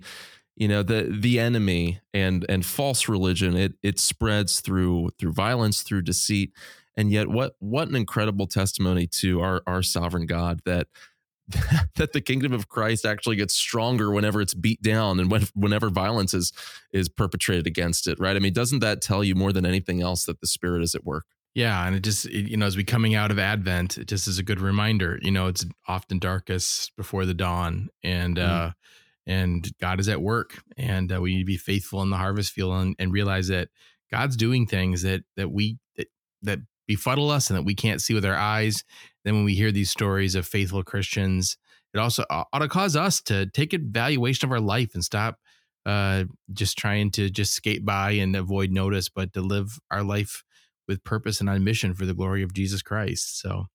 you 0.55 0.69
know, 0.69 0.83
the 0.83 1.13
the 1.19 1.37
enemy 1.37 1.99
and 2.13 2.45
and 2.47 2.65
false 2.65 3.09
religion, 3.09 3.57
it 3.57 3.73
it 3.83 3.99
spreads 3.99 4.61
through 4.61 5.09
through 5.19 5.33
violence, 5.33 5.81
through 5.81 6.03
deceit. 6.03 6.53
And 6.95 7.11
yet 7.11 7.27
what 7.27 7.57
what 7.59 7.89
an 7.89 7.97
incredible 7.97 8.47
testimony 8.47 9.05
to 9.19 9.41
our 9.41 9.61
our 9.67 9.83
sovereign 9.83 10.27
God 10.27 10.61
that 10.63 10.87
that 11.95 12.13
the 12.13 12.21
kingdom 12.21 12.53
of 12.53 12.69
Christ 12.69 13.05
actually 13.05 13.35
gets 13.35 13.53
stronger 13.53 14.11
whenever 14.11 14.41
it's 14.41 14.53
beat 14.53 14.81
down 14.81 15.19
and 15.19 15.29
when, 15.29 15.47
whenever 15.53 15.89
violence 15.89 16.33
is 16.33 16.53
is 16.91 17.09
perpetrated 17.09 17.67
against 17.67 18.07
it, 18.07 18.19
right? 18.19 18.35
I 18.35 18.39
mean, 18.39 18.53
doesn't 18.53 18.79
that 18.79 19.01
tell 19.01 19.23
you 19.23 19.35
more 19.35 19.51
than 19.51 19.65
anything 19.65 20.01
else 20.01 20.25
that 20.25 20.39
the 20.39 20.47
Spirit 20.47 20.83
is 20.83 20.95
at 20.95 21.03
work? 21.03 21.25
Yeah, 21.53 21.85
and 21.85 21.95
it 21.95 22.03
just 22.03 22.25
it, 22.25 22.49
you 22.49 22.57
know 22.57 22.65
as 22.65 22.77
we 22.77 22.83
coming 22.83 23.13
out 23.13 23.29
of 23.29 23.37
Advent, 23.37 23.97
it 23.97 24.07
just 24.07 24.27
is 24.27 24.39
a 24.39 24.43
good 24.43 24.59
reminder. 24.59 25.19
You 25.21 25.31
know, 25.31 25.47
it's 25.47 25.65
often 25.87 26.17
darkest 26.17 26.95
before 26.95 27.25
the 27.25 27.33
dawn, 27.33 27.89
and 28.03 28.37
mm. 28.37 28.47
uh, 28.47 28.71
and 29.27 29.69
God 29.79 29.99
is 29.99 30.09
at 30.09 30.21
work, 30.21 30.63
and 30.77 31.11
uh, 31.11 31.21
we 31.21 31.33
need 31.33 31.41
to 31.41 31.45
be 31.45 31.57
faithful 31.57 32.01
in 32.01 32.09
the 32.09 32.17
harvest 32.17 32.53
field 32.53 32.73
and, 32.73 32.95
and 32.97 33.13
realize 33.13 33.49
that 33.49 33.69
God's 34.11 34.35
doing 34.35 34.65
things 34.65 35.03
that 35.03 35.23
that 35.35 35.51
we 35.51 35.77
that, 35.97 36.07
that 36.41 36.59
befuddle 36.87 37.29
us 37.29 37.49
and 37.49 37.57
that 37.57 37.63
we 37.63 37.75
can't 37.75 38.01
see 38.01 38.13
with 38.13 38.25
our 38.25 38.35
eyes. 38.35 38.83
Then 39.23 39.35
when 39.35 39.45
we 39.45 39.55
hear 39.55 39.71
these 39.71 39.89
stories 39.89 40.35
of 40.35 40.45
faithful 40.45 40.83
Christians, 40.83 41.57
it 41.93 41.99
also 41.99 42.25
ought 42.29 42.59
to 42.59 42.67
cause 42.67 42.95
us 42.95 43.21
to 43.23 43.45
take 43.47 43.73
evaluation 43.73 44.47
of 44.47 44.51
our 44.51 44.59
life 44.59 44.93
and 44.93 45.03
stop 45.03 45.37
uh, 45.85 46.23
just 46.51 46.77
trying 46.77 47.11
to 47.11 47.29
just 47.29 47.53
skate 47.53 47.85
by 47.85 48.11
and 48.11 48.35
avoid 48.35 48.71
notice, 48.71 49.09
but 49.09 49.33
to 49.33 49.41
live 49.41 49.79
our 49.91 50.03
life 50.03 50.43
with 50.87 51.03
purpose 51.03 51.39
and 51.39 51.49
on 51.49 51.63
mission 51.63 51.93
for 51.93 52.05
the 52.05 52.13
glory 52.13 52.43
of 52.43 52.53
Jesus 52.53 52.81
Christ. 52.81 53.39
So, 53.39 53.65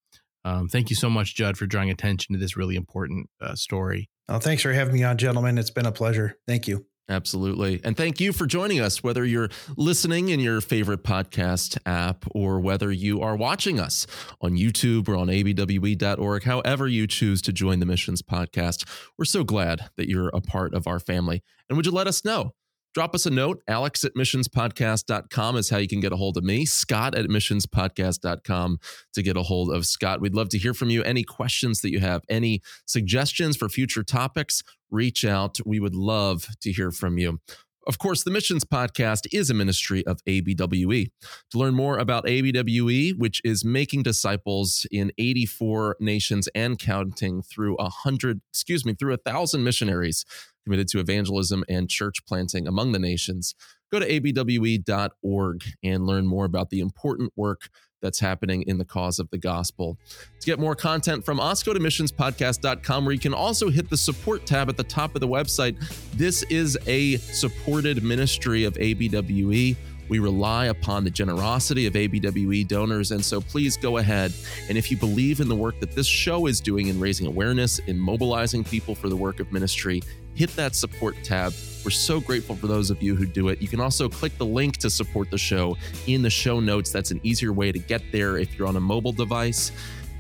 um, 0.45 0.69
thank 0.69 0.91
you 0.91 0.97
so 0.97 1.11
much, 1.11 1.35
Judd, 1.35 1.59
for 1.59 1.67
drawing 1.67 1.91
attention 1.91 2.35
to 2.35 2.39
this 2.39 2.57
really 2.57 2.77
important 2.77 3.29
uh, 3.41 3.55
story. 3.55 4.09
Oh, 4.29 4.39
thanks 4.39 4.63
for 4.63 4.73
having 4.73 4.95
me 4.95 5.03
on, 5.03 5.19
gentlemen. 5.19 5.59
It's 5.59 5.71
been 5.71 5.87
a 5.87 5.93
pleasure. 5.93 6.37
Thank 6.47 6.69
you. 6.69 6.87
Absolutely. 7.11 7.81
And 7.85 7.97
thank 7.97 8.21
you 8.21 8.35
for 8.35 8.47
joining 8.47 8.81
us, 8.81 9.03
whether 9.03 9.25
you're 9.25 9.49
listening 9.79 10.29
in 10.29 10.41
your 10.41 10.61
favorite 10.61 11.03
podcast 11.03 11.79
app 11.87 12.27
or 12.33 12.61
whether 12.61 12.93
you 12.93 13.23
are 13.23 13.35
watching 13.35 13.81
us 13.81 14.07
on 14.43 14.53
YouTube 14.53 15.09
or 15.09 15.17
on 15.17 15.29
abwe.org, 15.29 16.43
however 16.45 16.87
you 16.87 17.07
choose 17.07 17.41
to 17.43 17.53
join 17.53 17.81
the 17.81 17.87
Missions 17.87 18.21
Podcast. 18.21 18.87
We're 19.17 19.25
so 19.25 19.43
glad 19.43 19.89
that 19.97 20.09
you're 20.09 20.29
a 20.29 20.43
part 20.43 20.75
of 20.75 20.87
our 20.87 21.01
family. 21.01 21.43
And 21.71 21.77
would 21.77 21.87
you 21.87 21.93
let 21.93 22.07
us 22.07 22.27
know? 22.27 22.53
Drop 22.95 23.15
us 23.15 23.27
a 23.27 23.31
note. 23.31 23.63
Alex 23.69 24.05
at 24.05 24.15
missionspodcast.com 24.15 25.57
is 25.57 25.71
how 25.71 25.79
you 25.79 25.89
can 25.89 26.01
get 26.01 26.13
a 26.13 26.17
hold 26.17 26.37
of 26.37 26.45
me. 26.45 26.65
Scott 26.65 27.15
at 27.15 27.27
missionspodcast.com 27.27 28.79
to 29.15 29.23
get 29.23 29.37
a 29.37 29.43
hold 29.43 29.73
of 29.73 29.87
Scott. 29.87 30.21
We'd 30.21 30.35
love 30.35 30.49
to 30.51 30.59
hear 30.59 30.75
from 30.75 30.91
you. 30.91 31.03
Any 31.03 31.25
questions 31.25 31.81
that 31.83 31.91
you 31.91 32.01
have, 32.01 32.23
any 32.29 32.63
suggestions 32.87 33.57
for 33.57 33.69
future 33.69 34.03
topics, 34.03 34.63
reach 34.91 35.25
out. 35.25 35.59
We 35.65 35.81
would 35.81 35.95
love 35.95 36.47
to 36.61 36.73
hear 36.73 36.91
from 36.91 37.19
you. 37.19 37.41
Of 37.89 37.99
course, 37.99 38.23
the 38.23 38.31
Missions 38.31 38.67
Podcast 38.67 39.27
is 39.33 39.49
a 39.49 39.55
ministry 39.55 40.07
of 40.07 40.23
ABWE. 40.27 41.11
To 41.53 41.59
learn 41.59 41.75
more 41.75 41.97
about 41.97 42.27
ABWE, 42.27 43.17
which 43.17 43.41
is 43.45 43.65
making 43.65 44.03
disciples 44.03 44.87
in 44.93 45.11
84 45.17 45.97
nations 45.99 46.51
and 46.55 46.79
counting 46.79 47.41
through 47.41 47.77
a 47.77 47.89
hundred, 47.89 48.43
excuse 48.53 48.85
me, 48.85 48.93
through 48.93 49.15
a 49.15 49.17
thousand 49.17 49.65
missionaries 49.65 50.27
committed 50.65 50.87
to 50.89 51.01
evangelism 51.01 51.65
and 51.67 51.89
church 51.89 52.27
planting 52.27 52.69
among 52.69 52.93
the 52.93 52.99
nations, 52.99 53.55
go 53.91 53.99
to 53.99 54.07
abwe.org 54.07 55.65
and 55.83 56.07
learn 56.07 56.27
more 56.27 56.45
about 56.45 56.69
the 56.69 56.81
important 56.81 57.33
work 57.37 57.71
that's 58.01 58.19
happening 58.19 58.63
in 58.63 58.79
the 58.79 58.85
cause 58.85 59.19
of 59.19 59.31
the 59.31 59.39
gospel. 59.39 59.99
To 60.41 60.47
get 60.47 60.59
more 60.59 60.75
content 60.75 61.25
from 61.25 61.41
us, 61.41 61.63
go 61.63 61.73
to 61.73 61.81
missionspodcast.com 61.81 63.05
where 63.05 63.13
you 63.13 63.21
can 63.21 63.35
also 63.35 63.71
hit 63.71 63.91
the 63.91 63.97
support 63.97 64.47
tab 64.47 64.69
at 64.69 64.77
the 64.77 64.85
top 64.85 65.15
of 65.15 65.21
the 65.21 65.29
website. 65.29 65.79
This 66.13 66.43
is 66.45 66.79
a 66.87 67.17
supported 67.17 68.03
ministry 68.03 68.65
of 68.65 68.75
ABWE. 68.75 69.77
We 70.09 70.21
rely 70.21 70.67
upon 70.67 71.05
the 71.05 71.11
generosity 71.11 71.87
of 71.87 71.93
ABWE 71.93 72.67
donors. 72.67 73.11
And 73.11 73.23
so 73.23 73.41
please 73.41 73.77
go 73.77 73.99
ahead. 73.99 74.33
And 74.69 74.79
if 74.79 74.91
you 74.91 74.97
believe 74.97 75.41
in 75.41 75.49
the 75.49 75.55
work 75.55 75.81
that 75.81 75.93
this 75.93 76.07
show 76.07 76.47
is 76.47 76.61
doing 76.61 76.89
in 76.89 76.99
raising 76.99 77.27
awareness, 77.27 77.79
in 77.81 77.99
mobilizing 77.99 78.65
people 78.65 78.95
for 78.95 79.09
the 79.09 79.17
work 79.17 79.39
of 79.39 79.53
ministry, 79.53 80.03
hit 80.39 80.55
that 80.55 80.77
support 80.77 81.17
tab. 81.25 81.53
We're 81.85 81.91
so 81.91 82.21
grateful 82.21 82.55
for 82.55 82.69
those 82.69 82.91
of 82.91 83.03
you 83.03 83.17
who 83.17 83.27
do 83.27 83.49
it. 83.49 83.61
You 83.61 83.67
can 83.67 83.81
also 83.81 84.09
click 84.09 84.39
the 84.39 84.47
link 84.47 84.77
to 84.79 84.89
support 84.89 85.33
the 85.33 85.39
show 85.39 85.77
in 86.07 86.23
the 86.23 86.31
show 86.31 86.61
notes. 86.61 86.93
That's 86.93 87.11
an 87.11 87.21
easier 87.25 87.53
way 87.53 87.73
to 87.73 87.79
get 87.79 88.03
there 88.13 88.39
if 88.39 88.57
you're 88.57 88.69
on 88.69 88.77
a 88.77 88.81
mobile 88.81 89.13
device. 89.13 89.73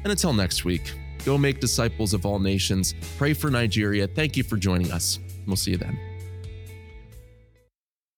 And 0.02 0.10
until 0.10 0.32
next 0.32 0.64
week, 0.64 0.92
go 1.24 1.38
make 1.38 1.60
disciples 1.60 2.14
of 2.14 2.26
all 2.26 2.40
nations. 2.40 2.94
Pray 3.16 3.32
for 3.32 3.48
Nigeria. 3.48 4.08
Thank 4.08 4.36
you 4.36 4.42
for 4.42 4.56
joining 4.56 4.90
us. 4.90 5.20
We'll 5.46 5.56
see 5.56 5.70
you 5.70 5.76
then. 5.76 6.07